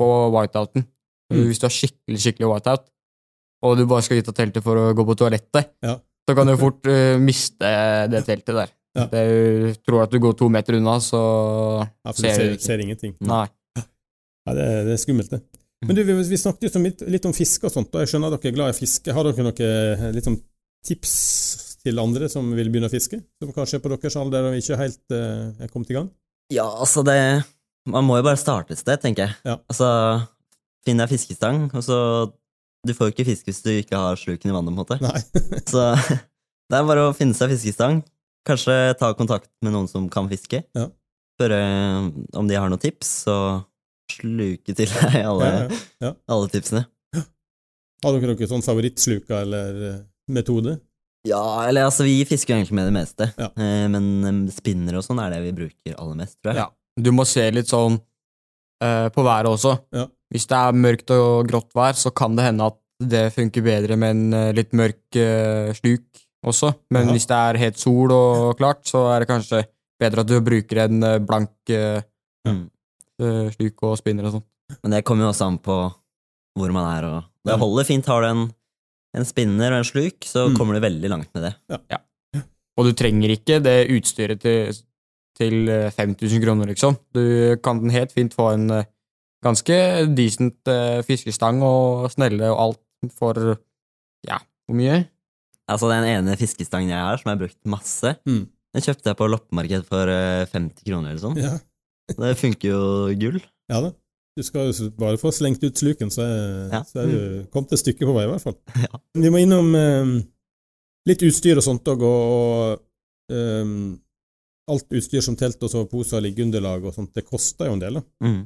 på 0.00 0.08
whiteouten 0.34 0.86
Mm. 1.32 1.46
Hvis 1.48 1.60
du 1.62 1.64
har 1.64 1.72
skikkelig 1.72 2.18
skikkelig 2.20 2.48
whiteout, 2.50 2.82
og 3.64 3.78
du 3.78 3.86
bare 3.88 4.02
skal 4.04 4.18
ut 4.20 4.26
av 4.28 4.34
teltet 4.36 4.60
for 4.66 4.76
å 4.76 4.90
gå 4.92 5.04
på 5.08 5.14
toalettet, 5.16 5.70
Ja. 5.80 5.94
så 6.28 6.34
kan 6.36 6.46
du 6.46 6.56
fort 6.60 6.84
uh, 6.84 7.16
miste 7.16 7.70
det 8.12 8.20
teltet 8.26 8.52
der. 8.52 8.68
Ja. 8.98 9.06
Det 9.08 9.22
du 9.32 9.72
tror 9.86 10.02
at 10.02 10.10
du 10.12 10.18
går 10.20 10.34
to 10.36 10.50
meter 10.52 10.76
unna, 10.76 10.98
så 11.00 11.22
Ja, 12.04 12.12
ser 12.12 12.36
du 12.36 12.36
ser, 12.36 12.58
ser 12.60 12.78
ingenting. 12.84 13.14
Nei. 13.24 13.46
Ja, 13.78 14.52
det, 14.52 14.60
er- 14.66 14.84
det 14.84 14.92
er 14.92 15.00
skummelt, 15.00 15.30
det. 15.32 15.40
Men 15.86 15.96
du, 15.96 16.02
vi, 16.04 16.12
vi 16.34 16.36
snakket 16.36 16.68
jo 16.68 16.82
litt, 16.84 17.00
litt 17.16 17.24
om 17.24 17.32
fiske 17.32 17.64
og 17.64 17.72
sånt, 17.72 17.88
og 17.94 18.04
jeg 18.04 18.12
skjønner 18.12 18.28
at 18.34 18.42
dere 18.42 18.52
er 18.52 18.56
glad 18.58 18.74
i 18.74 18.78
fiske. 18.82 19.14
Har 19.16 19.24
dere 19.24 19.42
noen 19.48 20.12
litt 20.12 20.28
sånn 20.28 20.36
tips 20.84 21.14
til 21.82 21.98
andre 22.02 22.28
som 22.30 22.46
vil 22.56 22.70
begynne 22.72 22.90
å 22.90 22.92
fiske? 22.92 23.18
Som 23.42 23.52
kanskje 23.54 23.78
er 23.78 23.82
på 23.84 23.90
deres 23.92 24.18
alder 24.18 24.50
og 24.50 24.58
ikke 24.58 24.78
helt 24.80 25.14
eh, 25.14 25.64
er 25.64 25.72
kommet 25.72 25.90
i 25.92 25.98
gang? 25.98 26.08
Ja, 26.52 26.66
altså 26.68 27.04
det 27.06 27.16
Man 27.88 28.06
må 28.06 28.18
jo 28.18 28.26
bare 28.26 28.38
starte 28.38 28.76
et 28.76 28.82
sted, 28.82 29.00
tenker 29.02 29.26
jeg. 29.26 29.36
Ja. 29.48 29.56
Altså, 29.70 29.88
finn 30.86 31.02
deg 31.02 31.10
fiskestang, 31.10 31.64
og 31.72 31.82
så 31.82 31.98
Du 32.86 32.94
får 32.94 33.08
jo 33.08 33.14
ikke 33.14 33.26
fisk 33.28 33.46
hvis 33.46 33.62
du 33.62 33.70
ikke 33.74 33.98
har 33.98 34.18
sluken 34.18 34.50
i 34.50 34.54
vannet, 34.54 34.74
på 34.74 34.74
en 34.74 34.80
måte. 34.82 34.98
Nei. 35.02 35.20
Så 35.70 35.82
det 36.02 36.78
er 36.78 36.88
bare 36.88 37.04
å 37.06 37.12
finne 37.14 37.36
seg 37.38 37.52
fiskestang. 37.52 38.00
Kanskje 38.48 38.74
ta 38.98 39.12
kontakt 39.14 39.46
med 39.62 39.70
noen 39.70 39.86
som 39.86 40.08
kan 40.10 40.26
fiske. 40.26 40.64
Ja. 40.74 40.88
Spørre 41.38 41.60
om 42.34 42.50
de 42.50 42.58
har 42.58 42.72
noen 42.72 42.82
tips, 42.82 43.12
og 43.30 43.62
sluke 44.10 44.74
til 44.74 44.90
deg 44.90 45.20
alle, 45.30 45.52
ja. 46.02 46.10
alle 46.26 46.50
tipsene. 46.50 46.82
Har 48.02 48.16
dere 48.16 48.32
noen 48.32 48.50
sånn 48.50 48.64
favorittsluka 48.66 49.44
eller 49.44 49.82
eh, 49.86 50.00
metode? 50.34 50.74
Ja, 51.28 51.42
eller 51.68 51.86
altså, 51.86 52.02
vi 52.06 52.24
fisker 52.26 52.54
jo 52.54 52.58
egentlig 52.60 52.74
med 52.80 52.88
det 52.90 52.94
meste. 52.96 53.28
Ja. 53.38 53.50
Eh, 53.56 53.84
Men 53.92 54.06
eh, 54.26 54.52
spinner 54.54 54.96
og 54.98 55.04
sånn 55.06 55.20
er 55.22 55.30
det 55.36 55.42
vi 55.44 55.52
bruker 55.60 55.94
aller 55.98 56.16
mest, 56.18 56.38
tror 56.42 56.52
jeg. 56.54 56.62
Ja. 56.64 56.68
Du 57.02 57.10
må 57.14 57.24
se 57.28 57.44
litt 57.54 57.70
sånn 57.70 58.00
eh, 58.82 59.08
på 59.14 59.22
været 59.24 59.46
også. 59.52 59.76
Ja. 59.94 60.06
Hvis 60.32 60.46
det 60.50 60.58
er 60.58 60.72
mørkt 60.72 61.10
og 61.14 61.46
grått 61.50 61.70
vær, 61.76 61.94
så 61.98 62.10
kan 62.14 62.34
det 62.36 62.46
hende 62.48 62.66
at 62.72 62.78
det 63.02 63.32
funker 63.34 63.62
bedre 63.66 63.96
med 63.98 64.10
en 64.16 64.34
eh, 64.38 64.52
litt 64.56 64.72
mørk 64.78 65.16
eh, 65.18 65.70
sluk 65.78 66.04
også. 66.46 66.72
Men 66.90 67.06
Ja. 67.06 67.12
hvis 67.14 67.26
det 67.30 67.38
er 67.38 67.60
helt 67.62 67.78
sol 67.78 68.10
og 68.12 68.56
klart, 68.58 68.82
så 68.90 69.04
er 69.14 69.20
det 69.22 69.28
kanskje 69.30 69.62
bedre 70.02 70.20
at 70.24 70.26
du 70.30 70.40
bruker 70.42 70.84
en 70.88 71.02
eh, 71.06 71.18
blank 71.22 71.50
eh, 71.70 72.02
Mm. 72.42 72.64
sluk 73.54 73.82
og 73.86 73.92
spinner 74.00 74.26
og 74.26 74.32
sånn. 74.34 74.44
Men 74.82 74.90
det 74.96 75.04
kommer 75.06 75.22
jo 75.28 75.30
også 75.30 75.46
an 75.46 75.58
på 75.62 75.74
hvor 76.58 76.72
man 76.74 76.88
er. 76.90 77.04
Og 77.06 77.22
det 77.46 77.54
holder 77.60 77.84
fint. 77.86 78.06
Har 78.10 78.24
du 78.24 78.26
en, 78.26 78.40
en 79.14 79.26
spinner 79.28 79.72
og 79.74 79.82
en 79.82 79.84
sluk, 79.88 80.24
så 80.24 80.48
Mm. 80.48 80.56
kommer 80.56 80.74
du 80.74 80.80
veldig 80.80 81.08
langt 81.12 81.28
med 81.34 81.42
det. 81.50 81.54
Og 82.78 82.86
du 82.88 82.92
trenger 82.96 83.28
ikke 83.34 83.58
det 83.62 83.90
utstyret 83.92 84.40
til, 84.40 84.72
til 85.36 85.68
eh, 85.68 85.90
5000 85.92 86.40
kroner, 86.42 86.66
liksom. 86.72 86.96
Du 87.12 87.56
kan 87.62 87.80
den 87.82 87.90
helt 87.92 88.12
fint 88.12 88.32
få 88.34 88.54
en 88.54 88.70
eh, 88.70 88.84
ganske 89.44 89.76
decent 90.16 90.66
eh, 90.72 91.02
fiskestang 91.04 91.60
og 91.62 92.08
snelle 92.14 92.48
og 92.48 92.58
alt 92.64 93.12
for 93.18 93.34
ja, 94.26 94.38
hvor 94.68 94.76
mye? 94.78 95.02
Altså 95.68 95.88
Den 95.90 96.04
ene 96.08 96.36
fiskestangen 96.36 96.88
jeg 96.90 96.98
har, 96.98 97.16
som 97.20 97.28
jeg 97.30 97.36
har 97.38 97.44
brukt 97.46 97.66
masse, 97.68 98.16
Mm. 98.26 98.46
den 98.74 98.82
kjøpte 98.82 99.10
jeg 99.12 99.16
på 99.20 99.28
loppemarked 99.30 99.84
for 99.86 100.08
eh, 100.08 100.46
50 100.46 100.84
kroner 100.88 101.10
eller 101.12 101.20
sånn. 101.20 101.36
Ja. 101.36 101.58
Det 102.12 102.36
funker 102.40 102.68
jo 102.72 102.80
gull. 103.20 103.40
ja 103.70 103.80
da. 103.84 103.92
Du 104.36 104.42
skal 104.46 104.70
bare 104.96 105.18
få 105.20 105.28
slengt 105.34 105.62
ut 105.64 105.76
sluken, 105.76 106.08
så 106.10 106.22
er, 106.24 106.68
Ja. 106.72 106.82
så 106.88 107.02
er 107.02 107.10
du 107.10 107.46
kommet 107.52 107.72
et 107.74 107.82
stykke 107.82 108.06
på 108.08 108.14
vei, 108.16 108.24
i 108.24 108.30
hvert 108.30 108.44
fall. 108.46 108.56
Ja. 108.86 109.00
Vi 109.20 109.30
må 109.34 109.42
innom 109.42 109.74
eh, 109.76 110.12
litt 111.10 111.22
utstyr 111.26 111.60
og 111.60 111.66
sånt 111.66 111.84
òg, 111.92 112.00
og, 112.00 112.22
og 112.32 113.36
eh, 113.36 113.74
alt 114.72 114.96
utstyr 114.96 115.20
som 115.24 115.36
telt 115.36 115.60
og 115.66 115.72
soveposer, 115.72 116.22
liggeunderlag 116.24 116.84
og 116.88 116.94
sånt, 116.96 117.12
det 117.14 117.26
koster 117.28 117.68
jo 117.68 117.76
en 117.76 117.82
del. 117.84 118.00
da. 118.00 118.04
Mm. 118.24 118.40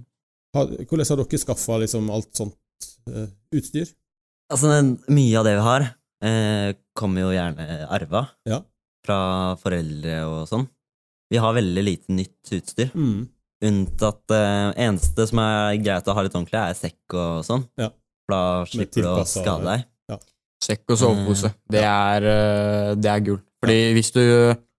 Har, 0.57 0.73
hvordan 0.89 1.07
har 1.13 1.21
dere 1.23 1.39
skaffa 1.45 1.79
liksom, 1.85 2.11
alt 2.11 2.33
sånt 2.35 2.91
eh, 3.13 3.29
utstyr? 3.55 3.93
Altså, 4.51 4.73
mye 5.11 5.39
av 5.39 5.45
det 5.47 5.55
vi 5.59 5.65
har, 5.69 5.87
eh, 6.27 6.73
kommer 6.99 7.27
jo 7.29 7.31
gjerne 7.37 7.67
arva 7.93 8.25
Ja. 8.49 8.61
fra 9.07 9.21
foreldre 9.63 10.19
og 10.27 10.49
sånn. 10.51 10.67
Vi 11.31 11.39
har 11.43 11.55
veldig 11.55 11.83
lite 11.83 12.15
nytt 12.15 12.53
utstyr. 12.59 12.91
Mm. 12.95 13.29
Unntatt 13.65 14.21
det 14.29 14.41
eneste 14.85 15.25
som 15.31 15.39
er 15.41 15.79
greit 15.81 16.09
å 16.09 16.15
ha 16.17 16.23
litt 16.27 16.35
ordentlig, 16.37 16.59
er 16.61 16.75
sekk 16.77 17.15
og 17.17 17.45
sånn. 17.47 17.63
Ja. 17.81 17.89
Da 18.29 18.41
slipper 18.69 19.03
du 19.07 19.09
å 19.09 19.25
skade 19.29 19.65
deg. 19.65 19.85
Sekk 20.67 20.89
og 20.95 20.99
sovepose. 20.99 21.51
Det 21.71 21.83
er, 21.85 22.25
uh, 22.27 22.95
det 22.97 23.11
er 23.13 23.21
gull. 23.25 23.41
Fordi 23.63 23.81
hvis 23.97 24.11
du 24.15 24.23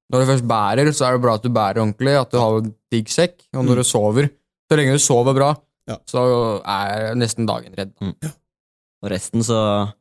Når 0.10 0.22
du 0.24 0.26
først 0.30 0.46
bærer, 0.48 0.88
så 0.96 1.04
er 1.06 1.12
det 1.18 1.22
bra 1.22 1.34
at 1.36 1.44
du 1.44 1.50
bærer 1.52 1.82
ordentlig, 1.84 2.14
at 2.16 2.32
du 2.32 2.38
har 2.40 2.58
en 2.62 2.70
digg 2.92 3.10
sekk. 3.12 3.42
Og 3.54 3.66
når 3.66 3.76
Mm. 3.76 3.82
du 3.82 3.84
sover 3.84 4.30
Så 4.72 4.78
lenge 4.78 4.94
du 4.94 5.00
sover 5.00 5.34
bra, 5.36 5.50
Ja. 5.88 5.98
så 6.08 6.62
er 6.66 7.14
nesten 7.16 7.46
dagen 7.46 7.74
redd. 7.76 7.92
Og 9.04 9.10
resten 9.12 9.44
så 9.44 9.92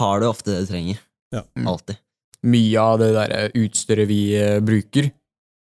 har 0.00 0.20
du 0.20 0.26
ofte 0.26 0.44
det 0.52 0.66
du 0.66 0.72
trenger. 0.72 0.98
Ja. 1.32 1.42
Mm. 1.56 1.66
Alltid. 1.68 1.96
Mye 2.44 2.76
av 2.78 2.98
det 2.98 3.12
der 3.14 3.50
utstyret 3.54 4.06
vi 4.06 4.34
eh, 4.36 4.60
bruker, 4.60 5.10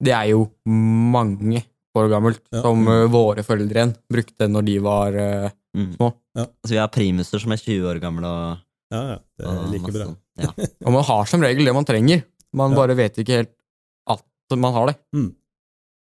det 0.03 0.13
er 0.15 0.29
jo 0.31 0.51
mange 0.67 1.65
år 1.99 2.09
gammelt. 2.13 2.41
Ja. 2.53 2.61
Som 2.63 2.87
eh, 2.89 3.07
våre 3.11 3.43
foreldre 3.47 3.81
igjen 3.81 3.95
brukte 4.13 4.47
når 4.51 4.67
de 4.71 4.79
var 4.85 5.17
uh, 5.17 5.51
Mm. 5.71 5.93
Små. 5.95 6.09
Altså, 6.35 6.73
vi 6.73 6.79
har 6.81 6.89
primuser 6.91 7.39
som 7.39 7.53
er 7.55 7.61
20 7.63 7.85
år 7.87 7.99
gamle 8.03 8.27
og, 8.27 8.59
Ja, 8.91 9.03
ja. 9.13 9.19
Det 9.39 9.45
og 9.47 9.53
er 9.55 9.69
like 9.71 9.83
masse 9.85 9.93
bra. 9.95 10.07
sånn. 10.09 10.17
Ja. 10.43 10.49
Og 10.87 10.93
man 10.97 11.05
har 11.07 11.29
som 11.31 11.41
regel 11.47 11.65
det 11.65 11.75
man 11.77 11.85
trenger. 11.87 12.25
Man 12.53 12.73
Ja. 12.73 12.77
bare 12.81 12.97
vet 12.99 13.21
ikke 13.23 13.37
helt 13.39 13.53
at 14.11 14.57
man 14.59 14.73
har 14.75 14.87
det. 14.91 14.97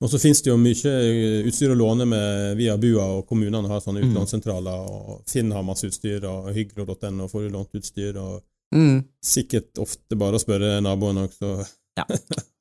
Og 0.05 0.11
så 0.13 0.21
finnes 0.23 0.39
det 0.45 0.53
jo 0.53 0.57
mye 0.61 0.93
eh, 0.93 1.49
utstyr 1.51 1.73
å 1.75 1.79
låne 1.81 2.07
med 2.07 2.55
via 2.61 2.77
BUA, 2.79 3.07
og 3.19 3.27
kommunene 3.27 3.67
har 3.67 3.81
sånne 3.83 4.05
Mm. 4.05 4.13
utlånssentraler, 4.13 4.87
og 4.87 5.25
Finn 5.27 5.51
har 5.51 5.65
masse 5.67 5.83
utstyr, 5.89 6.23
og 6.31 6.53
hygro.no 6.55 7.27
får 7.27 7.49
du 7.49 7.51
lånt 7.51 7.75
utstyr, 7.75 8.15
og 8.23 8.43
Mm, 8.75 9.05
sikkert 9.25 9.79
ofte 9.79 10.15
bare 10.19 10.35
å 10.39 10.43
spørre 10.43 10.81
naboen 10.83 11.19
også. 11.27 11.67
Ja. 11.97 12.05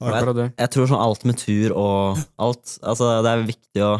Jeg. 0.05 0.51
Jeg 0.59 0.69
tror 0.71 0.87
sånn 0.89 1.01
alt 1.01 1.23
med 1.25 1.37
tur 1.39 1.73
og 1.75 2.19
alt 2.39 2.75
Altså, 2.85 3.07
det 3.25 3.31
er 3.31 3.45
viktig 3.47 3.81
å 3.83 3.93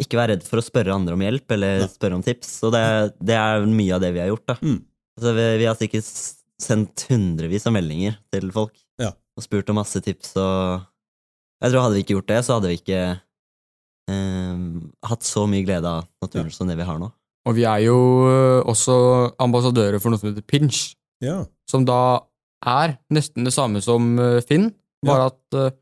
ikke 0.00 0.16
være 0.16 0.34
redd 0.36 0.44
for 0.46 0.60
å 0.60 0.64
spørre 0.64 0.94
andre 0.94 1.12
om 1.16 1.20
hjelp, 1.24 1.44
eller 1.52 1.82
spørre 1.90 2.16
om 2.16 2.22
tips. 2.24 2.52
Og 2.64 2.72
det, 2.72 2.82
det 3.20 3.34
er 3.36 3.66
mye 3.68 3.96
av 3.96 4.00
det 4.04 4.12
vi 4.14 4.22
har 4.22 4.30
gjort, 4.30 4.46
da. 4.48 4.54
Mm. 4.64 4.78
Altså, 5.18 5.32
vi, 5.36 5.44
vi 5.60 5.66
har 5.68 5.76
sikkert 5.76 6.08
sendt 6.60 7.04
hundrevis 7.10 7.66
av 7.68 7.74
meldinger 7.76 8.16
til 8.32 8.48
folk 8.54 8.76
Ja. 9.00 9.10
og 9.36 9.44
spurt 9.44 9.68
om 9.72 9.76
masse 9.80 10.00
tips, 10.04 10.32
og 10.40 10.86
jeg 11.60 11.72
tror 11.74 11.84
hadde 11.84 11.98
vi 11.98 12.04
ikke 12.06 12.16
gjort 12.16 12.30
det, 12.32 12.38
så 12.46 12.56
hadde 12.56 12.70
vi 12.72 12.78
ikke 12.80 13.00
eh, 14.12 14.64
hatt 15.10 15.26
så 15.28 15.44
mye 15.50 15.64
glede 15.66 15.88
av 15.98 16.06
naturen 16.24 16.52
som 16.54 16.68
det 16.70 16.78
vi 16.80 16.86
har 16.88 17.00
nå. 17.00 17.10
Og 17.48 17.56
vi 17.56 17.64
er 17.68 17.82
jo 17.86 17.96
eh, 18.28 18.60
også 18.68 18.96
ambassadører 19.40 20.00
for 20.00 20.12
noe 20.12 20.20
som 20.22 20.30
heter 20.32 20.44
Pinch, 20.48 20.94
Ja. 21.24 21.42
som 21.68 21.84
da 21.88 22.20
er 22.66 22.96
nesten 23.12 23.46
det 23.46 23.54
samme 23.54 23.80
som 23.84 24.18
eh, 24.20 24.40
Finn, 24.46 24.70
bare 25.06 25.30
at 25.30 25.56
eh, 25.56 25.72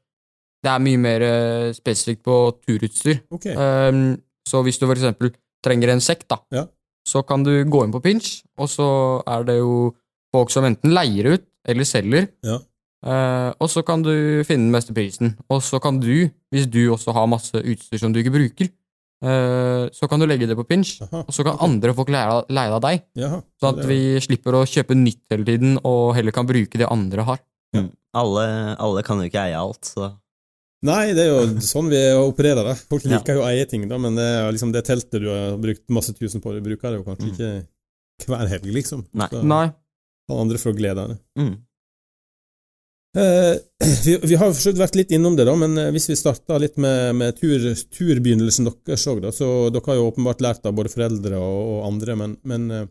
det 0.64 0.70
er 0.72 0.82
mye 0.82 1.00
mer 1.00 1.24
eh, 1.26 1.68
spesifikt 1.76 2.24
på 2.26 2.38
turutstyr. 2.66 3.20
Okay. 3.34 3.54
Um, 3.54 4.16
så 4.48 4.62
hvis 4.66 4.78
du 4.80 4.86
for 4.86 4.96
eksempel 4.96 5.32
trenger 5.64 5.92
en 5.92 6.02
sekk, 6.02 6.26
da, 6.30 6.40
Ja. 6.54 6.64
så 7.06 7.22
kan 7.26 7.44
du 7.46 7.52
gå 7.64 7.84
inn 7.84 7.94
på 7.94 8.02
Pinch, 8.02 8.42
og 8.58 8.70
så 8.70 8.88
er 9.26 9.44
det 9.44 9.58
jo 9.58 9.94
folk 10.34 10.50
som 10.50 10.66
enten 10.68 10.94
leier 10.94 11.34
ut 11.34 11.46
eller 11.68 11.84
selger, 11.88 12.28
Ja. 12.46 12.58
Uh, 12.98 13.54
og 13.62 13.68
så 13.70 13.84
kan 13.86 14.02
du 14.02 14.42
finne 14.42 14.66
den 14.66 14.74
beste 14.74 14.90
prisen. 14.90 15.36
Og 15.48 15.62
så 15.62 15.78
kan 15.78 16.00
du, 16.02 16.28
hvis 16.50 16.66
du 16.66 16.90
også 16.90 17.12
har 17.14 17.28
masse 17.30 17.54
utstyr 17.54 18.00
som 18.02 18.10
du 18.12 18.18
ikke 18.18 18.34
bruker, 18.34 18.72
så 19.20 20.08
kan 20.08 20.20
du 20.20 20.26
legge 20.26 20.46
det 20.46 20.54
på 20.56 20.64
Pinch, 20.68 21.00
Aha. 21.02 21.24
og 21.26 21.32
så 21.34 21.42
kan 21.44 21.58
andre 21.60 21.92
folk 21.94 22.08
leie 22.08 22.22
av- 22.28 22.46
av 22.76 22.80
deg. 22.82 23.02
Jaha. 23.18 23.42
Sånn 23.60 23.78
at 23.78 23.84
vi 23.86 24.18
slipper 24.20 24.52
å 24.54 24.62
kjøpe 24.64 24.94
nytt 24.94 25.24
hele 25.30 25.44
tiden, 25.44 25.78
og 25.84 26.14
heller 26.14 26.30
kan 26.32 26.46
bruke 26.46 26.78
det 26.78 26.86
andre 26.88 27.24
har. 27.24 27.38
Ja. 27.74 27.82
Alle, 28.14 28.76
alle 28.78 29.02
kan 29.02 29.18
jo 29.18 29.28
ikke 29.28 29.42
eie 29.48 29.58
alt, 29.58 29.82
så 29.84 30.12
Nei, 30.80 31.12
det 31.12 31.24
er 31.26 31.32
jo 31.34 31.58
sånn 31.58 31.88
vi 31.90 31.98
opererer. 32.14 32.62
da. 32.62 32.74
Folk 32.74 33.02
Ja. 33.04 33.18
liker 33.18 33.34
jo 33.34 33.42
å 33.42 33.48
eie 33.50 33.64
ting, 33.66 33.88
da, 33.88 33.98
men 33.98 34.14
det, 34.14 34.22
er 34.22 34.52
liksom 34.52 34.70
det 34.72 34.84
teltet 34.86 35.20
du 35.20 35.26
har 35.28 35.58
brukt 35.58 35.82
masse 35.90 36.14
tusen 36.14 36.40
på, 36.40 36.52
du 36.54 36.60
bruker 36.62 36.92
det 36.94 37.00
jo 37.00 37.04
kanskje 37.04 37.26
Mm. 37.26 37.34
ikke 37.34 38.28
hver 38.28 38.46
helg, 38.48 38.72
liksom. 38.72 39.04
Nei. 39.12 39.26
Så 39.28 39.42
Nei. 39.42 39.72
andre 40.30 40.56
får 40.56 40.76
glede 40.78 40.98
av 41.02 41.08
det. 41.08 41.18
mm. 41.36 41.56
Eh, 43.16 43.56
vi, 44.04 44.18
vi 44.28 44.36
har 44.36 44.52
forsøkt 44.52 44.80
vært 44.80 44.98
litt 44.98 45.14
innom 45.16 45.36
det, 45.38 45.46
da, 45.48 45.54
men 45.56 45.78
eh, 45.80 45.90
hvis 45.94 46.10
vi 46.10 46.18
starter 46.18 46.60
litt 46.60 46.76
med, 46.80 47.16
med 47.16 47.38
tur, 47.38 47.64
turbegynnelsen 47.94 48.68
deres 48.68 49.06
òg, 49.08 49.24
så 49.34 49.48
dere 49.72 49.84
har 49.88 49.98
jo 49.98 50.08
åpenbart 50.10 50.44
lært 50.44 50.68
av 50.68 50.76
både 50.76 50.92
foreldre 50.92 51.40
og, 51.40 51.58
og 51.72 51.86
andre, 51.88 52.16
men, 52.20 52.36
men 52.48 52.70
eh, 52.74 52.86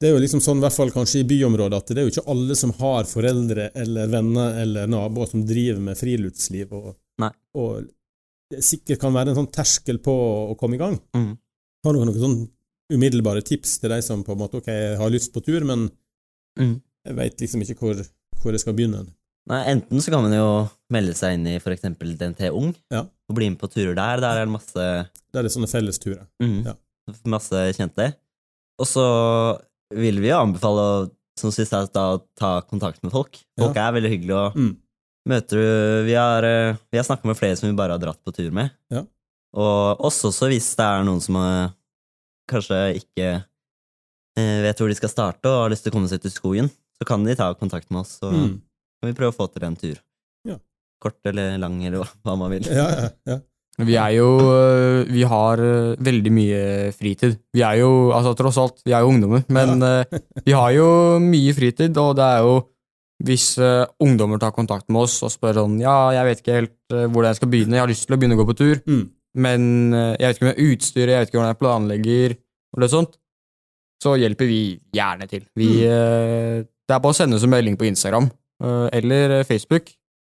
det 0.00 0.08
er 0.08 0.14
jo 0.14 0.20
liksom 0.22 0.40
sånn, 0.40 0.62
i 0.62 0.64
hvert 0.64 0.76
fall 0.78 0.92
kanskje 0.94 1.20
i 1.20 1.28
byområdet, 1.28 1.80
at 1.82 1.90
det 1.92 2.00
er 2.00 2.06
jo 2.06 2.12
ikke 2.14 2.28
alle 2.32 2.56
som 2.56 2.70
har 2.78 3.08
foreldre 3.08 3.66
eller 3.76 4.12
venner 4.14 4.60
eller 4.62 4.88
naboer 4.88 5.28
som 5.28 5.42
driver 5.44 5.82
med 5.90 5.98
friluftsliv, 5.98 6.70
og, 6.72 6.94
og 7.60 7.90
det 8.50 8.62
sikkert 8.64 9.02
kan 9.02 9.12
være 9.14 9.34
en 9.34 9.42
sånn 9.42 9.50
terskel 9.52 10.00
på 10.02 10.14
å, 10.14 10.54
komme 10.58 10.78
i 10.78 10.80
gang. 10.80 10.96
Mm. 11.14 11.34
Har 11.84 11.94
dere 11.94 12.08
noen 12.08 12.22
sånn 12.22 12.38
umiddelbare 12.90 13.44
tips 13.46 13.76
til 13.82 13.92
de 13.92 14.00
som 14.02 14.24
på 14.26 14.32
en 14.34 14.40
måte 14.40 14.58
ok, 14.58 14.70
har 14.98 15.12
lyst 15.12 15.34
på 15.34 15.42
tur, 15.44 15.66
men 15.68 15.90
Mm. 16.58 16.80
jeg 17.06 17.14
veit 17.14 17.40
liksom 17.40 17.60
ikke 17.62 17.76
hvor, 17.78 18.00
hvor 18.42 18.52
jeg 18.56 18.60
skal 18.62 18.76
begynne? 18.76 19.06
Nei, 19.50 19.60
enten 19.72 20.02
så 20.04 20.12
kan 20.12 20.22
man 20.22 20.34
jo 20.36 20.46
melde 20.92 21.14
seg 21.16 21.34
inn 21.38 21.46
i 21.48 21.56
eksempel 21.58 22.12
DNT 22.18 22.50
Ung, 22.52 22.74
Ja. 22.92 23.02
og 23.28 23.34
bli 23.36 23.48
med 23.50 23.58
på 23.58 23.70
turer 23.72 23.94
der. 23.96 24.20
Der 24.20 24.40
er 24.42 24.44
det 24.46 24.52
masse 24.52 24.74
Der 24.76 25.38
er 25.40 25.42
det 25.46 25.52
sånne 25.54 25.70
fellesturer. 25.70 26.26
Mm. 26.42 26.64
Ja. 26.66 26.74
Masse 27.24 27.62
kjente. 27.74 28.14
Og 28.78 28.86
så 28.86 29.04
vil 29.94 30.20
vi 30.22 30.28
jo 30.30 30.38
anbefale 30.38 30.84
å 30.84 31.10
som 31.40 31.50
sist 31.54 31.72
her, 31.72 31.86
da, 31.94 32.18
ta 32.36 32.60
kontakt 32.68 33.02
med 33.02 33.12
folk. 33.14 33.38
Folk 33.58 33.76
er 33.80 33.92
veldig 33.96 34.10
hyggelige, 34.12 34.36
og 34.36 34.56
Mm. 34.56 34.76
møter 35.26 35.56
du 35.56 36.04
Vi 36.06 36.12
har, 36.14 36.42
vi 36.92 36.98
har 36.98 37.04
snakka 37.04 37.24
med 37.24 37.36
flere 37.38 37.56
som 37.56 37.68
vi 37.70 37.76
bare 37.76 37.92
har 37.92 37.98
dratt 37.98 38.22
på 38.24 38.32
tur 38.34 38.50
med. 38.52 38.70
Ja. 38.90 39.04
Og 39.54 39.98
også 40.00 40.30
så 40.32 40.48
hvis 40.50 40.76
det 40.76 40.84
er 40.84 41.02
noen 41.04 41.20
som 41.22 41.36
er, 41.36 41.72
kanskje 42.50 43.00
ikke 43.00 43.44
eh, 44.36 44.60
vet 44.62 44.78
hvor 44.78 44.88
de 44.88 44.94
skal 44.98 45.08
starte 45.08 45.46
og 45.48 45.62
har 45.64 45.70
lyst 45.72 45.82
til 45.86 45.92
å 45.92 45.96
komme 45.96 46.08
seg 46.10 46.20
ut 46.20 46.26
i 46.26 46.34
skogen, 46.34 46.70
så 47.00 47.06
kan 47.08 47.24
de 47.24 47.34
ta 47.34 47.52
kontakt 47.56 47.90
med 47.90 48.02
oss, 48.02 48.18
så 48.20 48.30
Mm. 48.30 48.60
kan 49.00 49.08
vi 49.10 49.16
prøve 49.16 49.32
å 49.32 49.36
få 49.36 49.46
til 49.52 49.64
en 49.64 49.76
tur. 49.76 49.96
Ja. 50.46 50.58
Kort 51.00 51.16
eller 51.24 51.56
lang, 51.58 51.78
eller 51.84 52.04
hva- 52.24 52.36
man 52.38 52.50
vil. 52.52 52.62
Ja, 52.68 52.88
ja, 52.90 53.08
ja. 53.26 53.38
Vi 53.80 53.94
er 53.96 54.10
jo 54.12 54.26
øh, 54.52 55.06
Vi 55.08 55.22
har 55.24 55.56
øh, 55.56 55.96
veldig 55.96 56.32
mye 56.36 56.92
fritid. 56.92 57.38
Vi 57.54 57.62
er 57.64 57.78
jo, 57.80 58.10
altså 58.12 58.34
tross 58.36 58.58
alt, 58.60 58.82
vi 58.84 58.92
er 58.92 59.00
jo 59.00 59.08
ungdommer, 59.08 59.44
men 59.48 59.80
ja. 59.80 60.04
vi 60.44 60.52
har 60.52 60.72
jo 60.76 61.18
mye 61.24 61.54
fritid, 61.56 61.96
og 61.96 62.16
det 62.16 62.24
er 62.26 62.42
jo 62.44 62.58
hvis 63.24 63.58
uh, 63.60 63.84
ungdommer 64.00 64.38
tar 64.40 64.50
kontakt 64.56 64.88
med 64.88 65.02
oss 65.02 65.18
og 65.22 65.28
spør 65.28 65.52
sånn 65.58 65.74
Ja, 65.80 66.10
jeg 66.16 66.24
vet 66.24 66.38
ikke 66.40 66.54
helt 66.56 66.72
uh, 66.92 67.04
hvordan 67.04 67.28
jeg 67.28 67.36
skal 67.36 67.50
begynne, 67.52 67.76
jeg 67.76 67.82
har 67.84 67.90
lyst 67.90 68.06
til 68.08 68.16
å 68.16 68.18
begynne 68.20 68.36
å 68.36 68.40
gå 68.40 68.46
på 68.48 68.56
tur, 68.56 68.78
Mm. 68.88 69.02
men 69.36 69.66
uh, 69.92 70.16
jeg 70.16 70.24
vet 70.24 70.36
ikke 70.38 70.44
om 70.46 70.48
jeg 70.48 70.56
har 70.56 70.70
utstyr, 70.74 71.08
jeg 71.12 71.18
vet 71.20 71.28
ikke 71.28 71.36
hvordan 71.38 71.52
jeg 71.52 71.60
planlegger, 71.60 72.36
og 72.72 72.80
det 72.80 72.90
sånt, 72.94 73.18
så 74.02 74.14
hjelper 74.16 74.48
vi 74.48 74.60
gjerne 74.96 75.28
til. 75.28 75.42
Vi, 75.60 75.68
øh, 75.84 76.64
det 76.90 76.96
er 76.96 77.02
bare 77.04 77.14
å 77.14 77.18
sende 77.20 77.38
oss 77.38 77.46
en 77.46 77.52
melding 77.54 77.76
på 77.78 77.86
Instagram 77.86 78.26
øh, 78.66 78.88
eller 78.98 79.38
øh, 79.40 79.44
Facebook, 79.48 79.92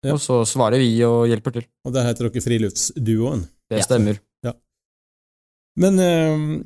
Ja. 0.02 0.14
og 0.16 0.20
så 0.24 0.40
svarer 0.48 0.80
vi 0.80 0.90
og 1.04 1.26
hjelper 1.28 1.52
til. 1.58 1.64
Og 1.84 1.92
der 1.94 2.06
heter 2.08 2.26
dere 2.28 2.40
Friluftsduoen. 2.42 3.42
Det 3.70 3.78
Ja. 3.82 3.84
stemmer. 3.86 4.18
Men 5.80 5.98
eh, 6.02 6.64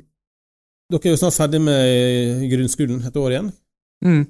dere 0.91 1.05
er 1.09 1.13
jo 1.13 1.19
snart 1.19 1.35
ferdig 1.37 1.59
med 1.63 2.47
grunnskolen 2.51 3.03
et 3.05 3.19
år 3.21 3.35
igjen, 3.35 3.51
Mm. 4.05 4.25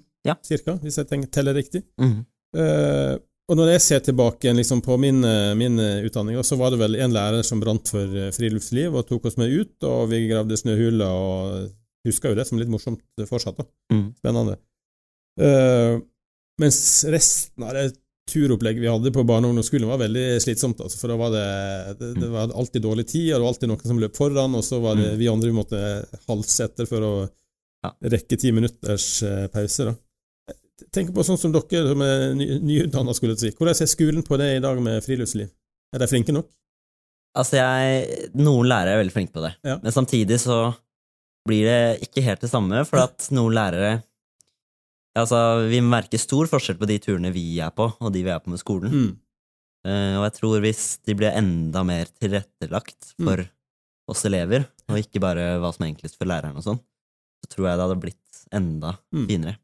cirka, 0.46 0.76
hvis 0.82 0.98
jeg 1.00 1.08
tenker, 1.10 1.30
teller 1.32 1.54
riktig. 1.58 1.82
Mm. 2.00 2.26
Eh, 2.56 3.15
og 3.50 3.58
når 3.58 3.72
jeg 3.74 3.82
ser 3.82 4.00
tilbake 4.06 4.54
liksom, 4.56 4.82
på 4.82 4.98
min, 5.00 5.24
eh, 5.26 5.54
min 5.58 5.80
eh, 5.80 6.04
utdanning, 6.06 6.38
så 6.44 6.58
var 6.58 6.72
det 6.72 6.80
vel 6.80 6.96
en 6.96 7.12
lærer 7.13 7.44
som 7.44 7.60
brant 7.60 7.88
for 7.89 8.04
eh, 8.06 8.32
friluftsliv 8.32 8.94
og 8.96 9.08
tok 9.08 9.26
oss 9.26 9.38
med 9.38 9.52
ut, 9.54 9.76
og 9.84 10.10
vi 10.10 10.28
gravde 10.30 10.58
snøhuler 10.58 11.06
og 11.08 11.72
husker 12.06 12.30
jo 12.34 12.36
det 12.36 12.48
som 12.48 12.58
litt 12.60 12.70
morsomt 12.70 13.02
fortsatt. 13.28 13.58
da. 13.58 13.65
Mm. 13.94 14.13
Spennende. 14.18 14.58
Eh, 15.41 16.00
mens 16.62 16.80
resten 17.12 17.63
av 17.67 17.74
det 17.76 17.89
turopplegget 18.32 18.82
vi 18.82 18.89
hadde 18.89 19.12
på 19.13 19.24
barne- 19.28 19.45
og 19.45 19.54
ungdomsskolen, 19.54 19.88
var 19.88 20.00
veldig 20.02 20.41
slitsomt. 20.41 20.80
Altså, 20.82 20.98
for 20.98 21.12
da 21.12 21.17
var 21.19 21.30
det, 21.36 21.98
det, 22.00 22.13
det 22.24 22.30
var 22.34 22.54
alltid 22.58 22.82
dårlig 22.82 23.06
tid, 23.12 23.28
og 23.34 23.38
det 23.38 23.43
var 23.43 23.52
alltid 23.54 23.69
noen 23.69 23.86
som 23.91 24.00
løp 24.02 24.15
foran, 24.17 24.56
og 24.58 24.63
så 24.65 24.80
var 24.82 24.95
det 24.98 25.12
Mm. 25.13 25.17
vi 25.19 25.28
andre 25.30 25.52
vi 25.52 25.58
måtte 25.60 25.82
halse 26.28 26.63
etter 26.65 26.88
for 26.89 27.02
å 27.06 27.13
rekke 28.02 28.38
ti 28.41 28.52
minutters 28.52 29.21
eh, 29.24 29.45
pause. 29.54 29.86
da. 29.91 29.93
Tenk 30.91 31.13
på 31.13 31.24
sånn 31.24 31.38
som 31.38 31.52
dere 31.54 31.88
som 31.91 32.02
er 32.02 32.34
ny, 32.36 32.48
nyutdanna, 32.60 33.13
skulle 33.13 33.38
si. 33.38 33.52
Hvordan 33.52 33.78
er 33.82 33.88
skolen 33.91 34.24
på 34.26 34.38
det 34.41 34.56
i 34.58 34.63
dag 34.63 34.82
med 34.82 35.04
friluftsliv? 35.06 35.52
Er 35.93 36.00
de 36.02 36.08
flinke 36.08 36.34
nok? 36.34 36.48
Altså, 37.38 37.60
jeg 37.60 38.32
Noen 38.39 38.67
lærere 38.67 38.95
er 38.95 39.04
veldig 39.04 39.13
flinke 39.13 39.34
på 39.36 39.43
det, 39.43 39.54
Ja. 39.63 39.78
men 39.84 39.91
samtidig 39.91 40.39
så 40.39 40.74
blir 41.48 41.65
det 41.67 42.02
ikke 42.10 42.24
helt 42.24 42.41
det 42.41 42.50
samme, 42.50 42.86
for 42.88 42.98
at 43.04 43.28
noen 43.32 43.54
lærere 43.54 44.04
Altså, 45.15 45.38
vi 45.71 45.80
merker 45.86 46.19
stor 46.19 46.47
forskjell 46.51 46.78
på 46.80 46.88
de 46.89 46.97
turene 46.99 47.32
vi 47.32 47.60
er 47.63 47.71
på, 47.71 47.86
og 48.01 48.12
de 48.12 48.23
vi 48.25 48.30
er 48.34 48.41
på 48.43 48.51
med 48.51 48.60
skolen. 48.60 48.91
Mm. 48.91 49.13
Uh, 49.86 50.15
og 50.19 50.23
jeg 50.25 50.34
tror 50.39 50.62
hvis 50.65 50.84
de 51.06 51.13
blir 51.15 51.36
enda 51.38 51.84
mer 51.86 52.06
tilrettelagt 52.19 53.13
Mm. 53.19 53.28
for 53.30 53.43
oss 54.12 54.25
elever, 54.25 54.65
og 54.89 54.97
ikke 54.99 55.21
bare 55.21 55.60
hva 55.62 55.71
som 55.73 55.86
er 55.86 55.91
enklest 55.93 56.17
for 56.17 56.25
læreren 56.30 56.58
og 56.58 56.63
sånn, 56.65 56.80
så 57.41 57.49
tror 57.54 57.67
jeg 57.69 57.78
det 57.78 57.86
hadde 57.86 58.01
blitt 58.01 58.41
enda 58.51 58.97
Mm. 59.13 59.28
finere. 59.30 59.56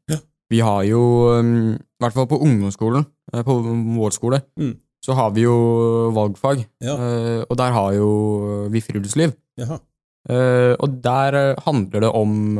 Vi 0.50 0.60
har 0.60 0.82
jo, 0.84 1.02
um, 1.40 1.74
i 1.74 2.00
hvert 2.02 2.12
fall 2.14 2.26
på 2.26 2.40
ungdomsskolen, 2.40 3.06
eh, 3.32 3.42
på 3.42 3.54
vår 3.98 4.12
skole, 4.12 4.42
Mm. 4.58 4.76
så 5.04 5.14
har 5.14 5.30
vi 5.32 5.42
jo 5.42 6.10
valgfag. 6.12 6.66
Ja. 6.80 6.94
eh, 6.96 7.44
Og 7.50 7.56
der 7.56 7.72
har 7.72 7.92
jo 7.92 8.68
vi 8.70 8.80
friluftsliv. 8.80 9.34
Jaha. 9.58 9.80
Eh, 10.28 10.76
Og 10.78 11.02
der 11.02 11.56
handler 11.66 12.00
det 12.00 12.14
om 12.14 12.56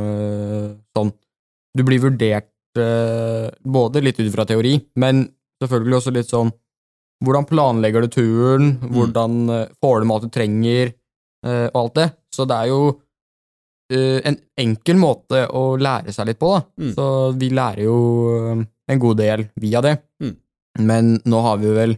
sånn 0.95 1.13
Du 1.75 1.81
blir 1.83 1.99
vurdert 1.99 2.49
både 2.77 4.01
litt 4.01 4.19
ut 4.19 4.31
fra 4.33 4.45
teori, 4.49 4.75
men 4.99 5.25
selvfølgelig 5.61 5.97
også 5.99 6.13
litt 6.15 6.31
sånn 6.33 6.51
Hvordan 7.23 7.45
planlegger 7.47 8.03
du 8.03 8.09
turen? 8.11 8.65
Mm. 8.81 8.87
Hvordan 8.91 9.35
eh, 9.53 9.67
får 9.79 10.01
du 10.01 10.07
mat 10.09 10.23
du 10.25 10.31
trenger? 10.33 10.89
eh, 11.45 11.67
Og 11.69 11.77
alt 11.79 11.93
det. 11.95 12.07
Så 12.35 12.43
det 12.49 12.57
er 12.57 12.67
jo 12.67 12.79
eh, 13.93 14.17
en 14.27 14.35
enkel 14.59 14.99
måte 14.99 15.45
å 15.47 15.77
lære 15.79 16.11
seg 16.11 16.27
litt 16.27 16.39
på, 16.41 16.49
da. 16.57 16.65
Mm. 16.83 16.89
Så 16.97 17.05
vi 17.39 17.49
lærer 17.55 17.85
jo 17.85 17.95
eh, 18.41 18.65
en 18.91 18.99
god 19.05 19.21
del 19.21 19.45
via 19.55 19.79
det. 19.85 19.93
Mm. 20.19 20.33
Men 20.83 21.13
nå 21.23 21.41
har 21.47 21.61
vi 21.63 21.71
vel 21.77 21.95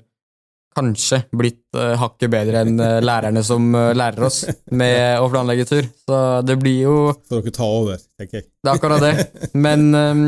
kanskje 0.76 1.22
blitt 1.32 1.64
uh, 1.80 1.94
hakket 2.02 2.30
bedre 2.34 2.66
enn 2.66 2.80
eh, 2.84 2.98
lærerne 3.00 3.40
som 3.48 3.70
eh, 3.80 3.94
lærer 3.96 4.26
oss 4.28 4.42
med 4.76 5.16
å 5.24 5.30
planlegge 5.32 5.66
tur. 5.70 5.86
Så 6.04 6.18
det 6.46 6.58
blir 6.60 6.82
jo 6.84 6.96
Så 7.24 7.40
dere 7.40 7.54
tar 7.56 7.78
over, 7.82 8.02
tenker 8.20 8.42
jeg. 8.42 8.50
Det 8.60 8.70
er 8.70 8.76
akkurat 8.76 9.06
det. 9.06 9.14
Men 9.66 9.86
eh, 9.96 10.26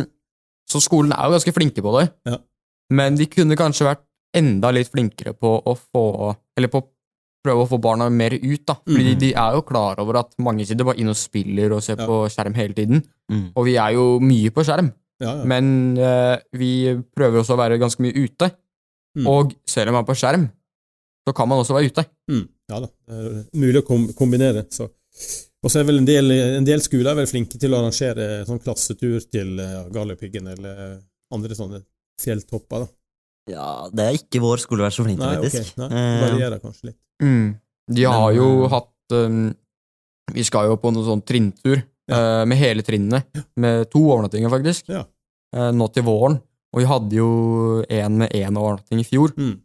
Så 0.68 0.82
skolen 0.84 1.14
er 1.16 1.28
jo 1.28 1.38
ganske 1.38 1.56
flinke 1.56 1.84
på 1.84 1.94
det. 2.00 2.10
Ja. 2.28 2.38
Men 2.98 3.18
de 3.20 3.28
kunne 3.32 3.58
kanskje 3.60 3.88
vært 3.88 4.04
enda 4.38 4.72
litt 4.76 4.92
flinkere 4.92 5.34
på 5.34 5.50
å 5.60 5.74
få 5.76 6.04
Eller 6.58 6.72
på 6.72 6.82
å 6.82 6.88
prøve 7.48 7.64
å 7.64 7.70
få 7.70 7.78
barna 7.80 8.10
mer 8.12 8.34
ut, 8.36 8.64
da. 8.68 8.76
Fordi 8.82 9.14
mm. 9.14 9.20
de 9.22 9.30
er 9.40 9.56
jo 9.56 9.64
klar 9.68 10.00
over 10.04 10.20
at 10.20 10.34
mange 10.44 10.66
sitter 10.68 10.88
bare 10.88 11.00
inne 11.00 11.14
og 11.14 11.20
spiller 11.20 11.76
og 11.76 11.84
ser 11.86 12.00
Ja. 12.02 12.08
på 12.10 12.26
skjerm 12.34 12.58
hele 12.58 12.76
tiden. 12.76 13.04
Mm. 13.32 13.52
Og 13.56 13.68
vi 13.68 13.76
er 13.80 13.94
jo 13.96 14.20
mye 14.20 14.52
på 14.52 14.66
skjerm. 14.68 14.90
Ja, 15.22 15.38
ja. 15.40 15.46
Men 15.48 15.98
uh, 15.98 16.36
vi 16.52 16.98
prøver 17.16 17.42
også 17.42 17.56
å 17.56 17.62
være 17.62 17.80
ganske 17.82 18.04
mye 18.04 18.18
ute. 18.18 18.52
Mm. 19.18 19.28
Og 19.32 19.56
selv 19.70 19.90
om 19.90 19.98
man 19.98 20.04
er 20.04 20.10
på 20.10 20.18
skjerm, 20.18 20.50
så 21.28 21.34
kan 21.36 21.50
man 21.50 21.62
også 21.64 21.78
være 21.78 21.92
ute. 21.92 22.04
Mm, 22.32 22.44
ja 22.72 22.80
da, 22.84 22.90
det 23.08 23.16
er 23.18 23.40
mulig 23.64 23.82
å 23.82 23.88
kombinere. 24.18 24.66
Så. 24.72 24.90
Og 25.68 25.72
så 25.74 25.82
er 25.82 25.88
vel 25.90 25.98
en 26.00 26.06
del, 26.08 26.32
en 26.32 26.64
del 26.68 26.80
skoler 26.80 27.10
er 27.12 27.18
vel 27.20 27.28
flinke 27.28 27.60
til 27.60 27.74
å 27.76 27.82
arrangere 27.82 28.46
sånn 28.48 28.62
klassetur 28.64 29.20
til 29.28 29.58
uh, 29.60 29.90
Galdhøpiggen 29.92 30.46
eller 30.54 31.02
andre 31.36 31.58
sånne 31.58 31.82
fjelltopper. 32.24 32.86
da. 32.86 32.88
Ja, 33.52 33.66
det 33.92 34.06
er 34.06 34.16
ikke 34.16 34.40
vår 34.44 34.62
skole 34.64 34.86
vært 34.86 34.96
så 34.96 35.04
flink 35.04 35.20
til, 35.20 35.28
Nei, 35.28 35.42
faktisk. 35.44 35.74
nei, 35.80 35.88
Eh, 35.92 36.08
det 36.14 36.22
varierer 36.24 36.62
kanskje 36.64 36.90
litt. 36.90 37.00
De 37.20 38.06
har 38.08 38.30
Men, 38.32 38.38
jo 38.38 38.48
eh, 38.64 38.72
hatt 38.72 39.16
um, 39.16 39.42
Vi 40.36 40.44
skal 40.48 40.68
jo 40.68 40.78
på 40.80 40.92
noen 40.92 41.08
sånn 41.08 41.24
trinntur 41.24 41.78
Ja. 42.08 42.20
uh, 42.20 42.46
med 42.48 42.60
hele 42.60 42.84
trinnene. 42.84 43.24
Med 43.60 43.90
to 43.92 44.00
overnattinger, 44.06 44.52
faktisk. 44.52 44.88
Ja. 44.92 45.04
uh, 45.56 45.72
nå 45.76 45.88
til 45.92 46.04
våren. 46.08 46.40
Og 46.76 46.80
vi 46.80 46.88
hadde 46.88 47.16
jo 47.16 47.30
en 47.84 48.18
med 48.24 48.32
én 48.32 48.56
overnatting 48.56 49.04
i 49.04 49.08
fjor. 49.08 49.36
Mm. 49.36 49.56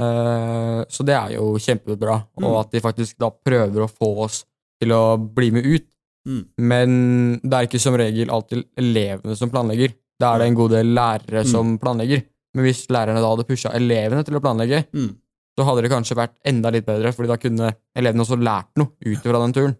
Uh, 0.00 0.84
så 0.92 1.04
det 1.04 1.16
er 1.16 1.36
jo 1.38 1.54
kjempebra. 1.56 2.18
Mm. 2.36 2.44
Og 2.44 2.60
at 2.60 2.76
de 2.76 2.84
faktisk 2.84 3.16
da 3.20 3.30
prøver 3.32 3.84
å 3.84 3.88
få 3.88 4.12
oss 4.24 4.44
til 4.82 4.92
å 4.96 5.02
bli 5.18 5.50
med 5.54 5.66
ut. 5.66 5.86
Mm. 6.26 6.40
Men 6.58 6.96
det 7.42 7.52
er 7.54 7.68
ikke 7.68 7.80
som 7.80 7.94
regel 7.98 8.30
alltid 8.34 8.64
elevene 8.76 9.36
som 9.38 9.50
planlegger. 9.52 9.94
Da 10.18 10.34
er 10.34 10.38
det 10.42 10.48
en 10.50 10.58
god 10.58 10.70
del 10.74 10.94
lærere 10.96 11.44
Mm. 11.44 11.50
som 11.50 11.78
planlegger. 11.78 12.24
Men 12.54 12.64
hvis 12.64 12.86
lærerne 12.88 13.20
da 13.20 13.28
hadde 13.30 13.46
pusha 13.46 13.70
elevene 13.76 14.24
til 14.24 14.34
å 14.34 14.40
planlegge, 14.40 14.86
Mm. 14.92 15.14
så 15.58 15.64
hadde 15.64 15.82
det 15.82 15.90
kanskje 15.92 16.16
vært 16.16 16.34
enda 16.44 16.70
litt 16.72 16.86
bedre, 16.86 17.12
fordi 17.12 17.28
da 17.28 17.36
kunne 17.36 17.74
elevene 17.94 18.24
også 18.24 18.38
lært 18.42 18.72
noe 18.76 18.92
ut 19.04 19.18
fra 19.22 19.40
den 19.44 19.52
turen. 19.52 19.76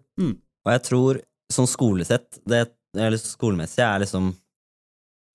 Og 0.65 0.71
jeg 0.71 0.83
tror 0.83 1.21
sånn 1.51 1.67
skolesett, 1.67 2.39
det, 2.45 2.67
eller 2.95 3.17
skolemessig, 3.17 3.79
er 3.83 3.99
liksom 4.03 4.33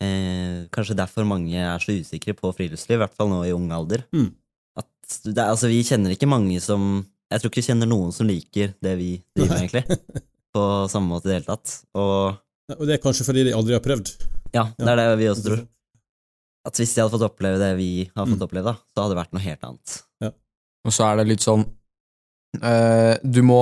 eh, 0.01 0.67
Kanskje 0.73 0.97
derfor 0.99 1.25
mange 1.29 1.55
er 1.55 1.79
så 1.79 1.93
usikre 1.95 2.35
på 2.35 2.53
friluftsliv, 2.57 2.97
i 2.97 3.03
hvert 3.05 3.15
fall 3.15 3.29
nå 3.29 3.43
i 3.47 3.53
ung 3.55 3.71
alder. 3.75 4.05
Mm. 4.13 4.33
At 4.79 5.19
det, 5.25 5.37
altså, 5.39 5.69
vi 5.71 5.83
kjenner 5.87 6.15
ikke 6.15 6.29
mange 6.31 6.61
som 6.61 7.05
Jeg 7.33 7.41
tror 7.43 7.51
ikke 7.53 7.61
vi 7.63 7.67
kjenner 7.71 7.89
noen 7.91 8.13
som 8.15 8.29
liker 8.29 8.75
det 8.85 8.95
vi 9.01 9.11
driver 9.37 9.53
med, 9.57 9.63
egentlig. 9.65 9.99
På 10.55 10.65
samme 10.93 11.09
måte 11.15 11.27
i 11.27 11.33
det 11.33 11.39
hele 11.41 11.49
tatt. 11.49 11.77
Og 11.97 12.39
Ja, 12.71 12.77
Og 12.79 12.87
det 12.87 12.95
er 12.99 13.03
kanskje 13.03 13.25
fordi 13.27 13.43
de 13.49 13.53
aldri 13.57 13.75
har 13.75 13.83
prøvd. 13.85 14.11
ja, 14.55 14.67
det 14.79 14.89
er 14.93 14.97
det 15.01 15.07
vi 15.19 15.29
også 15.33 15.45
tror. 15.49 15.63
At 16.69 16.79
hvis 16.79 16.93
de 16.95 17.01
hadde 17.03 17.11
fått 17.17 17.25
oppleve 17.27 17.59
det 17.59 17.71
vi 17.77 17.89
har 18.15 18.27
fått 18.29 18.39
Mm. 18.39 18.45
oppleve, 18.47 18.65
da, 18.71 18.75
så 18.95 19.03
hadde 19.03 19.15
det 19.17 19.21
vært 19.23 19.33
noe 19.35 19.43
helt 19.43 19.65
annet. 19.67 19.97
Og 20.87 20.93
så 20.95 21.05
er 21.09 21.17
det 21.19 21.27
litt 21.31 21.43
sånn 21.45 21.65
øh, 22.63 23.17
Du 23.23 23.41
må 23.47 23.59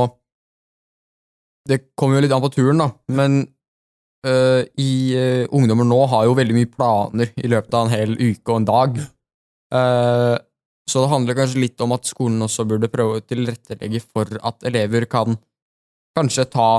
Det 1.69 1.79
kommer 1.97 2.17
jo 2.17 2.23
litt 2.25 2.33
an 2.33 2.43
på 2.45 2.51
turen, 2.55 2.79
da, 2.81 2.91
men 3.13 3.41
eh, 4.27 4.65
i 4.81 4.91
eh, 5.17 5.47
ungdommer 5.53 5.85
nå 5.89 5.99
har 6.09 6.25
jo 6.29 6.35
veldig 6.39 6.57
mye 6.57 6.71
planer 6.73 7.33
i 7.37 7.49
løpet 7.53 7.75
av 7.77 7.87
en 7.87 7.93
hel 7.95 8.15
uke 8.17 8.49
og 8.53 8.57
en 8.63 8.69
dag. 8.69 8.99
Eh, 9.77 10.37
så 10.89 11.03
det 11.05 11.11
handler 11.13 11.35
kanskje 11.39 11.61
litt 11.63 11.81
om 11.85 11.93
at 11.93 12.09
skolen 12.09 12.41
også 12.47 12.67
burde 12.69 12.89
prøve 12.91 13.19
å 13.19 13.25
tilrettelegge 13.25 14.01
for 14.03 14.27
at 14.43 14.63
elever 14.67 15.07
kan 15.11 15.37
kanskje 16.17 16.49
ta 16.51 16.71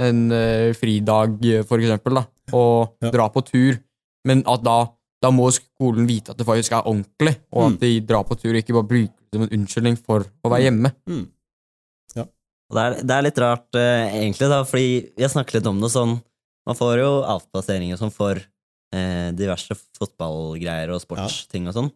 en 0.00 0.30
uh, 0.32 0.70
fridag, 0.74 1.36
for 1.68 1.78
eksempel, 1.82 2.14
da, 2.22 2.24
og 2.56 2.96
Ja. 3.04 3.10
dra 3.10 3.28
på 3.28 3.44
tur, 3.44 3.78
men 4.24 4.42
at 4.46 4.62
da 4.64 4.78
da 5.20 5.28
må 5.28 5.50
skolen 5.52 6.06
vite 6.08 6.32
at 6.32 6.38
det 6.40 6.46
faktisk 6.48 6.72
er 6.72 6.86
ordentlig, 6.88 7.34
og 7.52 7.66
Mm. 7.66 7.74
at 7.74 7.80
de 7.80 8.00
drar 8.00 8.24
på 8.24 8.38
tur 8.40 8.54
og 8.54 8.56
ikke 8.62 8.72
bare 8.72 8.88
bruker 8.88 9.20
det 9.30 9.36
som 9.36 9.42
en 9.42 9.52
unnskyldning 9.58 9.98
for 10.00 10.24
å 10.24 10.48
være 10.48 10.62
hjemme. 10.64 10.92
Mm. 11.06 11.26
Og 12.70 12.76
det 12.78 12.82
er, 12.86 13.02
det 13.02 13.10
er 13.16 13.22
litt 13.26 13.38
rart, 13.42 13.66
uh, 13.74 14.06
egentlig, 14.14 14.48
da, 14.48 14.62
fordi 14.64 15.12
vi 15.16 15.22
har 15.24 15.28
snakket 15.32 15.54
litt 15.58 15.66
om 15.66 15.80
det 15.82 15.90
sånn 15.90 16.22
Man 16.68 16.76
får 16.76 17.00
jo 17.00 17.08
avplasseringer 17.26 17.98
som 17.98 18.10
for 18.14 18.36
uh, 18.38 19.28
diverse 19.34 19.74
fotballgreier 19.98 20.92
og 20.94 21.00
sportsting 21.02 21.66
og 21.66 21.74
sånn. 21.74 21.88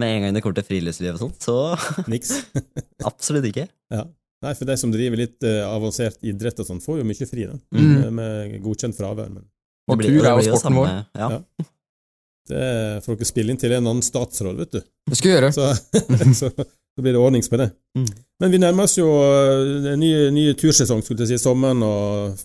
Med 0.00 0.14
en 0.16 0.24
gang 0.26 0.36
det 0.36 0.42
kommer 0.44 0.56
til 0.60 0.66
friluftsliv 0.70 1.14
og 1.18 1.20
sånt, 1.26 1.44
så 1.44 1.56
Niks. 2.12 2.32
absolutt 3.10 3.46
ikke. 3.52 3.68
ja. 3.92 4.06
Nei, 4.40 4.54
for 4.56 4.64
de 4.64 4.72
som 4.80 4.88
driver 4.88 5.20
litt 5.20 5.44
uh, 5.44 5.66
avansert 5.68 6.22
idrett 6.24 6.62
og 6.62 6.64
sånn, 6.64 6.78
får 6.80 7.02
jo 7.02 7.04
mye 7.04 7.26
fri, 7.28 7.42
da. 7.44 7.58
Mm. 7.76 7.88
Med, 7.90 8.06
med 8.16 8.54
godkjent 8.64 8.96
fravær. 8.96 9.28
Men 9.34 9.42
Og 9.92 9.98
blir- 10.00 10.14
tur 10.16 10.24
er 10.30 10.38
jo 10.40 10.54
sporten 10.54 10.78
vår. 10.78 10.88
Ja. 11.20 11.26
Ja. 11.34 11.66
det 12.48 12.62
får 13.04 13.18
dere 13.20 13.28
spille 13.28 13.52
inn 13.52 13.60
til 13.60 13.74
en 13.76 13.84
annen 13.90 14.00
statsråd, 14.06 14.56
vet 14.62 14.78
du. 14.78 14.80
Det 15.10 15.18
skal 15.20 15.28
vi 15.30 15.34
gjøre. 15.36 15.50
Så, 15.52 15.68
så, 16.40 16.48
så 16.56 17.04
blir 17.04 17.12
det 17.14 17.20
ordnings 17.20 17.52
på 17.52 17.60
det. 17.60 17.68
Mm. 17.98 18.08
Men 18.40 18.54
vi 18.56 18.62
nærmer 18.64 18.88
oss 18.88 18.96
jo 18.96 19.10
eh, 19.12 19.92
en 19.92 20.00
ny, 20.00 20.10
ny 20.34 20.46
tursesong, 20.58 21.04
skulle 21.04 21.26
jeg 21.28 21.34
si. 21.36 21.42
Sommeren 21.44 21.84
og 21.84 22.40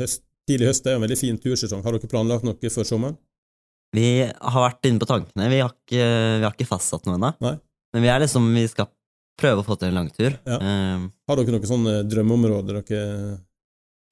høst, 0.00 0.24
tidlig 0.48 0.70
høst 0.72 0.88
er 0.88 0.96
jo 0.96 1.02
en 1.02 1.04
veldig 1.04 1.20
fin 1.20 1.36
tursesong. 1.44 1.84
Har 1.84 1.92
dere 1.98 2.10
planlagt 2.10 2.48
noe 2.48 2.72
for 2.72 2.88
sommeren? 2.88 3.20
Vi 3.92 4.06
har 4.24 4.62
vært 4.70 4.88
inne 4.88 4.98
på 5.02 5.08
tankene. 5.10 5.48
Vi 5.52 5.58
har 5.60 5.70
ikke, 5.74 6.02
vi 6.40 6.44
har 6.46 6.54
ikke 6.56 6.68
fastsatt 6.70 7.04
noe 7.06 7.18
ennå. 7.18 7.32
Men 7.92 8.02
vi 8.02 8.08
er 8.08 8.20
liksom 8.24 8.46
Vi 8.54 8.66
skal 8.72 8.88
prøve 9.40 9.60
å 9.62 9.66
få 9.66 9.76
til 9.80 9.88
en 9.90 9.98
langtur. 10.00 10.34
Ja. 10.48 10.56
Um, 10.60 11.10
Har 11.28 11.36
dere 11.40 11.52
noen 11.56 11.68
sånne 11.68 11.94
drømmeområder 12.08 12.82
dere 12.82 13.40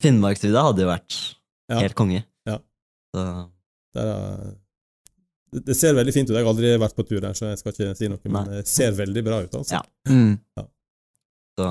Finnmarksvidda 0.02 0.62
hadde 0.70 0.84
jo 0.84 0.88
vært 0.88 1.16
Ja. 1.70 1.78
helt 1.80 1.94
konge. 1.94 2.24
Ja. 2.48 2.58
Er- 3.96 4.56
det, 5.52 5.64
det 5.66 5.74
ser 5.76 5.94
veldig 5.94 6.12
fint 6.14 6.30
ut. 6.30 6.36
Jeg 6.36 6.44
har 6.44 6.52
aldri 6.52 6.70
vært 6.78 6.94
på 6.94 7.04
tur 7.08 7.20
der, 7.20 7.32
så 7.34 7.48
jeg 7.50 7.58
skal 7.58 7.72
ikke 7.74 7.96
si 7.98 8.08
noe, 8.08 8.20
men 8.30 8.44
det 8.52 8.66
ser 8.70 8.92
veldig 8.92 9.24
bra 9.26 9.40
ut. 9.42 9.50
altså. 9.58 9.72
Ja. 9.80 9.82
Mm. 10.08 10.38
Så, 11.58 11.66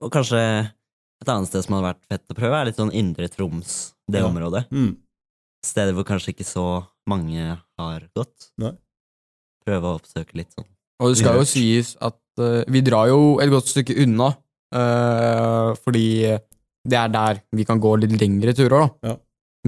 og 0.00 0.10
kanskje 0.12 0.40
et 1.20 1.28
annet 1.28 1.48
sted 1.48 1.64
som 1.64 1.74
hadde 1.78 1.94
vært 1.94 2.04
fett 2.12 2.28
å 2.28 2.36
prøve, 2.36 2.58
er 2.60 2.64
litt 2.68 2.76
sånn 2.76 2.92
Indre 2.92 3.28
Troms, 3.28 3.94
det 4.10 4.20
Ja. 4.20 4.28
området. 4.28 4.66
Mm. 4.70 4.96
Steder 5.64 5.92
hvor 5.96 6.04
kanskje 6.04 6.34
ikke 6.34 6.44
så 6.46 6.86
mange 7.08 7.56
har 7.78 8.04
gått. 8.16 8.50
Nei. 8.60 8.74
Prøve 9.66 9.86
å 9.86 9.98
oppsøke 10.00 10.36
litt 10.40 10.52
sånn. 10.56 10.66
Og 11.00 11.12
det 11.12 11.20
skal 11.22 11.38
jo 11.40 11.46
sies 11.48 11.94
at 12.04 12.18
uh, 12.42 12.60
vi 12.68 12.82
drar 12.84 13.08
jo 13.08 13.38
et 13.40 13.50
godt 13.52 13.70
stykke 13.72 13.96
unna, 14.04 14.34
uh, 14.76 15.72
fordi 15.80 16.06
det 16.84 16.96
er 16.96 17.10
der 17.12 17.40
vi 17.56 17.64
kan 17.68 17.80
gå 17.80 17.94
litt 18.00 18.14
lengre 18.20 18.54
turer, 18.56 18.86
da. 18.86 19.10
Ja. 19.12 19.16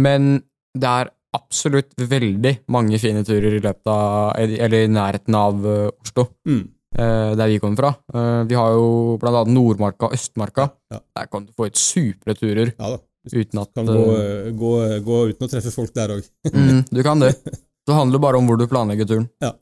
Men 0.00 0.30
det 0.72 0.88
er 0.88 1.10
absolutt 1.36 1.92
veldig 1.96 2.52
mange 2.72 2.98
fine 3.00 3.22
turer 3.24 3.56
i 3.56 3.60
løpet 3.64 3.88
av 3.88 4.34
Eller 4.36 4.84
i 4.84 4.92
nærheten 4.92 5.36
av 5.36 5.64
uh, 5.64 5.88
Oslo, 6.04 6.26
Mm. 6.48 6.62
eh, 6.98 7.32
der 7.36 7.48
vi 7.48 7.58
kommer 7.58 7.76
fra. 7.80 7.90
Eh, 8.12 8.42
vi 8.48 8.54
har 8.54 8.72
jo 8.76 9.16
blant 9.20 9.38
annet 9.40 9.54
Nordmarka 9.56 10.10
og 10.10 10.12
Østmarka. 10.12 10.66
Ja. 10.92 11.00
Der 11.16 11.26
kan 11.32 11.46
du 11.46 11.52
få 11.56 11.70
ut 11.70 11.76
supre 11.80 12.34
turer 12.36 12.74
Ja 12.78 12.90
da. 12.96 12.98
Uten 13.30 13.60
at 13.62 13.74
Kan 13.74 13.86
gå, 13.86 14.06
eh, 14.18 14.48
gå, 14.56 14.72
gå 15.06 15.18
uten 15.30 15.46
å 15.46 15.50
treffe 15.50 15.74
folk 15.74 15.92
der 15.94 16.16
òg. 16.16 16.30
mm, 16.48 16.88
Du 16.96 17.02
kan 17.06 17.20
det. 17.22 17.34
Det 17.86 17.94
handler 17.96 18.22
bare 18.22 18.38
om 18.38 18.46
hvor 18.46 18.58
du 18.58 18.68
planlegger 18.70 19.08
turen. 19.10 19.24
Ja, 19.42 19.56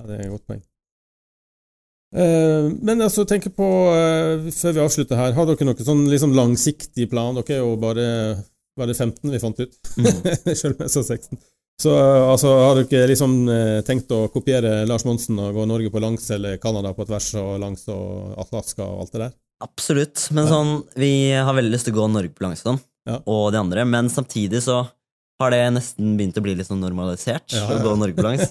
det 0.00 0.14
er 0.16 0.20
et 0.24 0.30
godt 0.32 0.46
poeng. 0.48 0.62
Uh, 2.10 2.72
men 2.80 3.04
altså, 3.04 3.26
tenk 3.28 3.50
på, 3.52 3.66
uh, 3.92 4.48
før 4.48 4.72
vi 4.78 4.80
avslutter 4.80 5.20
her, 5.20 5.34
har 5.36 5.46
dere 5.46 5.66
noen 5.68 5.84
sånn 5.84 6.06
liksom 6.08 6.32
langsiktig 6.34 7.10
plan? 7.12 7.36
Dere 7.36 7.58
er 7.58 7.60
jo 7.60 7.74
bare, 7.78 8.06
bare 8.80 8.96
15 8.96 9.28
vi 9.28 9.42
fant 9.42 9.60
ut, 9.60 9.76
selv 10.62 10.72
om 10.72 10.86
jeg 10.86 10.94
sa 10.96 11.04
16. 11.04 11.36
Så 11.80 11.92
uh, 11.96 12.30
altså, 12.32 12.50
har 12.60 12.80
dere 12.82 13.08
liksom 13.08 13.36
eh, 13.48 13.78
tenkt 13.86 14.10
å 14.12 14.26
kopiere 14.32 14.82
Lars 14.88 15.06
Monsen 15.08 15.38
og 15.40 15.54
gå 15.56 15.64
Norge 15.68 15.92
på 15.92 16.02
langs, 16.02 16.26
eller 16.34 16.58
Canada 16.60 16.92
på 16.96 17.06
tvers 17.08 17.30
og 17.40 17.54
langs 17.62 17.86
og 17.88 18.34
Alaska 18.42 18.84
og 18.84 19.04
alt 19.04 19.14
det 19.14 19.22
der? 19.22 19.38
Absolutt. 19.64 20.26
Men 20.36 20.48
sånn, 20.48 20.74
vi 21.00 21.12
har 21.32 21.56
veldig 21.56 21.72
lyst 21.72 21.88
til 21.88 21.96
å 21.96 22.02
gå 22.02 22.10
Norge 22.12 22.32
på 22.36 22.44
langsom, 22.44 22.80
Ja. 23.08 23.16
og 23.24 23.52
de 23.54 23.60
andre, 23.60 23.84
men 23.88 24.10
samtidig 24.12 24.60
så 24.64 24.82
har 25.40 25.54
det 25.54 25.60
nesten 25.72 26.18
begynt 26.18 26.36
å 26.36 26.42
bli 26.44 26.52
litt 26.58 26.68
sånn 26.68 26.82
normalisert 26.82 27.54
Ja, 27.56 27.62
å 27.72 27.78
gå 27.80 27.94
Norge 27.96 28.18
på 28.18 28.26
langs. 28.26 28.50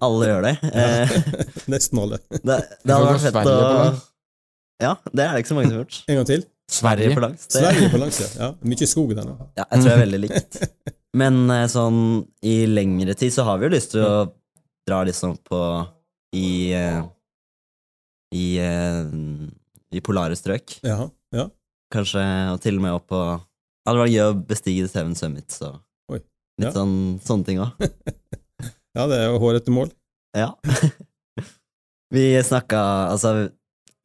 Alle 0.00 0.30
gjør 0.30 0.46
det. 0.46 0.54
Eh, 0.70 1.12
Nesten 1.74 2.00
alle. 2.00 2.20
det, 2.32 2.56
det 2.80 2.94
hadde 2.94 3.10
vært 3.10 3.26
fett 3.26 3.50
å. 3.50 3.90
Ja, 4.80 4.94
det 5.12 5.26
er 5.26 5.34
det 5.36 5.42
ikke 5.42 5.52
så 5.52 5.58
mange 5.58 5.68
som 5.68 5.76
har 5.76 5.82
gjort. 5.82 5.98
En 6.08 6.20
gang 6.20 6.30
til. 6.30 6.46
Sverige 6.70 7.12
på 7.12 7.22
langs. 7.26 7.44
Det, 7.44 7.60
Sverige 7.60 7.90
på 7.92 8.00
langs, 8.00 8.22
ja. 8.22 8.30
ja. 8.38 8.50
Mye 8.72 8.88
skog 8.88 9.12
der 9.18 9.26
nå. 9.28 9.36
Ja, 9.58 9.66
jeg 9.66 9.82
tror 9.82 9.90
jeg 9.90 9.98
er 9.98 10.04
veldig 10.06 10.20
likt. 10.22 10.58
Men 11.20 11.40
eh, 11.52 11.66
sånn 11.68 12.02
i 12.46 12.56
lengre 12.70 13.16
tid 13.18 13.34
så 13.34 13.44
har 13.48 13.60
vi 13.60 13.68
jo 13.68 13.74
lyst 13.74 13.92
til 13.96 14.06
å 14.06 14.14
dra 14.88 15.02
liksom 15.04 15.36
på 15.44 15.60
i 16.38 16.50
eh, 16.78 17.00
i, 18.30 18.46
eh, 18.62 19.10
i 19.90 20.02
polare 20.06 20.38
strøk. 20.38 20.78
Ja, 20.86 21.08
ja. 21.34 21.48
Kanskje 21.90 22.22
og 22.54 22.60
til 22.62 22.78
og 22.78 22.84
med 22.84 22.94
opp 22.94 23.08
på 23.10 23.22
Det 23.80 23.88
hadde 23.90 24.02
vært 24.02 24.12
gøy 24.12 24.24
å 24.26 24.34
bestige 24.50 24.84
The 24.84 24.92
Seven 24.92 25.14
Summits 25.16 25.62
og 25.64 25.78
Oi, 26.12 26.20
litt 26.60 26.68
ja. 26.68 26.74
sånn, 26.74 26.92
sånne 27.24 27.46
ting 27.48 27.62
òg. 27.64 27.80
ja, 28.96 29.06
det 29.08 29.16
er 29.16 29.24
jo 29.30 29.40
hårete 29.40 29.72
mål. 29.72 29.88
Ja. 30.36 30.52
vi 32.14 32.24
snakka 32.44 32.82
Altså, 33.10 33.48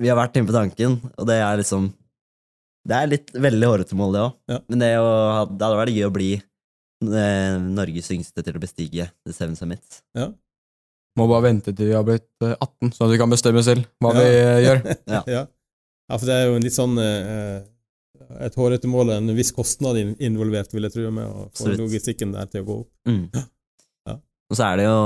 vi 0.02 0.10
har 0.10 0.18
vært 0.20 0.40
inne 0.40 0.50
på 0.50 0.56
tanken, 0.56 0.98
og 1.16 1.28
det 1.30 1.38
er 1.44 1.60
liksom 1.60 1.92
Det 2.88 2.98
er 2.98 3.12
litt 3.12 3.36
veldig 3.36 3.70
hårete 3.72 4.00
mål, 4.00 4.16
det 4.16 4.24
òg. 4.24 4.40
Ja. 4.54 4.62
Men 4.72 4.86
det, 4.86 4.92
å, 5.02 5.12
det 5.52 5.68
hadde 5.68 5.82
vært 5.82 5.96
gøy 5.98 6.08
å 6.08 6.16
bli 6.16 6.32
eh, 6.40 7.60
Norges 7.68 8.10
yngste 8.16 8.46
til 8.46 8.58
å 8.58 8.64
bestige 8.64 9.10
The 9.26 9.36
Seven 9.36 9.60
Summits. 9.60 10.02
Ja. 10.18 10.32
Må 11.20 11.30
bare 11.32 11.48
vente 11.48 11.72
til 11.72 11.92
vi 11.92 11.96
har 11.96 12.04
blitt 12.08 12.28
eh, 12.44 12.56
18, 12.56 12.96
sånn 12.96 13.08
at 13.08 13.14
vi 13.14 13.22
kan 13.22 13.32
bestemme 13.32 13.64
selv 13.66 13.88
hva 14.04 14.16
vi 14.16 14.26
Ja. 14.26 14.34
vi 14.56 14.66
gjør. 14.70 14.84
Ja. 15.12 15.22
ja. 15.36 15.46
ja, 15.46 16.18
for 16.18 16.28
det 16.30 16.36
er 16.40 16.50
jo 16.50 16.60
en 16.60 16.68
litt 16.68 16.76
sånn 16.78 17.00
eh, 17.02 17.64
Et 18.46 18.56
hårete 18.56 18.88
mål 18.88 19.10
og 19.12 19.18
en 19.18 19.36
viss 19.36 19.52
kostnad 19.56 19.98
involvert, 20.20 20.72
vil 20.74 20.84
jeg 20.88 20.94
tro, 20.94 21.12
med 21.12 21.26
å 21.26 21.34
få 21.46 21.46
Absolutt. 21.52 21.80
logistikken 21.80 22.32
der 22.34 22.46
til 22.52 22.64
å 22.64 22.66
gå 22.68 22.80
opp. 22.82 22.90
Mm. 23.08 23.30
Ja. 23.34 24.16
Og 24.52 24.58
så 24.60 24.64
er 24.72 24.78
det 24.78 24.86
jo 24.86 24.98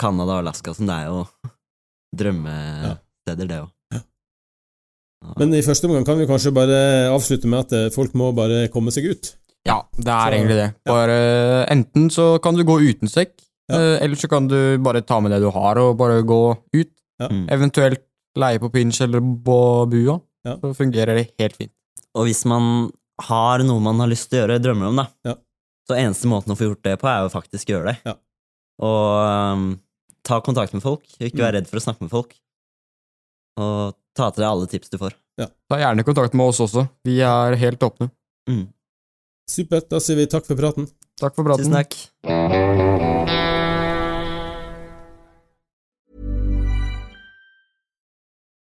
Canada 0.00 0.32
og 0.38 0.42
Alaska 0.44 0.74
som 0.76 0.86
det 0.86 0.94
er 0.94 1.06
jo 1.08 1.22
drømmesteder, 2.18 3.48
det 3.48 3.60
òg. 3.62 3.70
Men 5.40 5.54
i 5.56 5.62
første 5.64 5.88
omgang 5.88 6.04
kan 6.04 6.18
vi 6.20 6.26
kanskje 6.28 6.50
bare 6.52 6.78
avslutte 7.08 7.48
med 7.48 7.62
at 7.64 7.72
eh, 7.72 7.86
folk 7.94 8.12
må 8.18 8.26
bare 8.36 8.66
komme 8.72 8.92
seg 8.92 9.06
ut. 9.08 9.30
Ja, 9.64 9.78
det 9.96 10.04
er 10.12 10.26
Så- 10.30 10.34
egentlig 10.36 10.56
det. 10.58 10.66
Bare 10.84 11.66
Enten 11.72 12.10
så 12.12 12.26
kan 12.42 12.54
du 12.54 12.64
gå 12.64 12.76
uten 12.82 13.08
sekk, 13.08 13.32
Ja. 13.70 13.76
eh, 13.78 14.02
eller 14.04 14.16
så 14.16 14.28
kan 14.28 14.46
du 14.48 14.76
bare 14.78 15.00
ta 15.00 15.20
med 15.20 15.30
det 15.32 15.40
du 15.40 15.50
har, 15.50 15.78
og 15.78 15.96
bare 15.96 16.20
gå 16.22 16.58
ut. 16.74 16.90
Ja. 17.18 17.28
Mm. 17.28 17.48
Eventuelt 17.48 18.02
leie 18.36 18.58
på 18.58 18.70
pinch 18.70 19.00
eller 19.00 19.20
på 19.20 19.88
bua. 19.88 20.20
Ja. 20.44 20.56
Så 20.60 20.74
fungerer 20.76 21.16
det 21.16 21.30
helt 21.38 21.56
fint. 21.56 21.72
Og 22.14 22.26
hvis 22.28 22.44
man 22.46 22.90
har 23.28 23.62
noe 23.66 23.80
man 23.82 23.98
har 24.02 24.08
lyst 24.10 24.28
til 24.30 24.38
å 24.40 24.44
gjøre, 24.44 24.60
drømmer 24.62 24.88
om, 24.90 24.96
da, 25.02 25.06
Ja. 25.24 25.34
så 25.88 25.96
eneste 25.98 26.26
måten 26.30 26.52
å 26.54 26.56
få 26.58 26.68
gjort 26.70 26.82
det 26.82 26.98
på, 27.00 27.08
er 27.10 27.22
jo 27.24 27.32
faktisk 27.34 27.68
å 27.70 27.74
gjøre 27.76 27.92
det. 27.92 27.98
Ja. 28.06 28.14
Og 28.82 29.54
um, 29.54 29.80
ta 30.26 30.40
kontakt 30.40 30.72
med 30.74 30.82
folk, 30.82 31.02
ikke 31.20 31.36
Mm. 31.38 31.44
være 31.44 31.52
redd 31.58 31.68
for 31.68 31.78
å 31.78 31.84
snakke 31.84 32.02
med 32.02 32.10
folk. 32.10 32.34
Og 33.58 33.94
ta 34.16 34.30
til 34.30 34.42
deg 34.42 34.50
alle 34.50 34.66
tips 34.66 34.90
du 34.90 34.98
får. 34.98 35.14
Ta 35.38 35.76
gjerne 35.78 36.04
kontakt 36.06 36.34
med 36.34 36.46
oss 36.46 36.60
også. 36.60 36.88
Vi 37.04 37.20
er 37.20 37.54
helt 37.56 37.78
åpne. 37.80 38.10
Mm. 38.48 38.68
Supert. 39.50 39.88
Da 39.90 39.98
sier 39.98 40.16
vi 40.16 40.26
takk 40.26 40.46
for 40.46 40.56
praten. 40.56 40.88
Takk 41.20 41.34
for 41.34 41.44
praten. 41.44 41.64
Tusen 41.66 41.74
takk. 41.74 43.13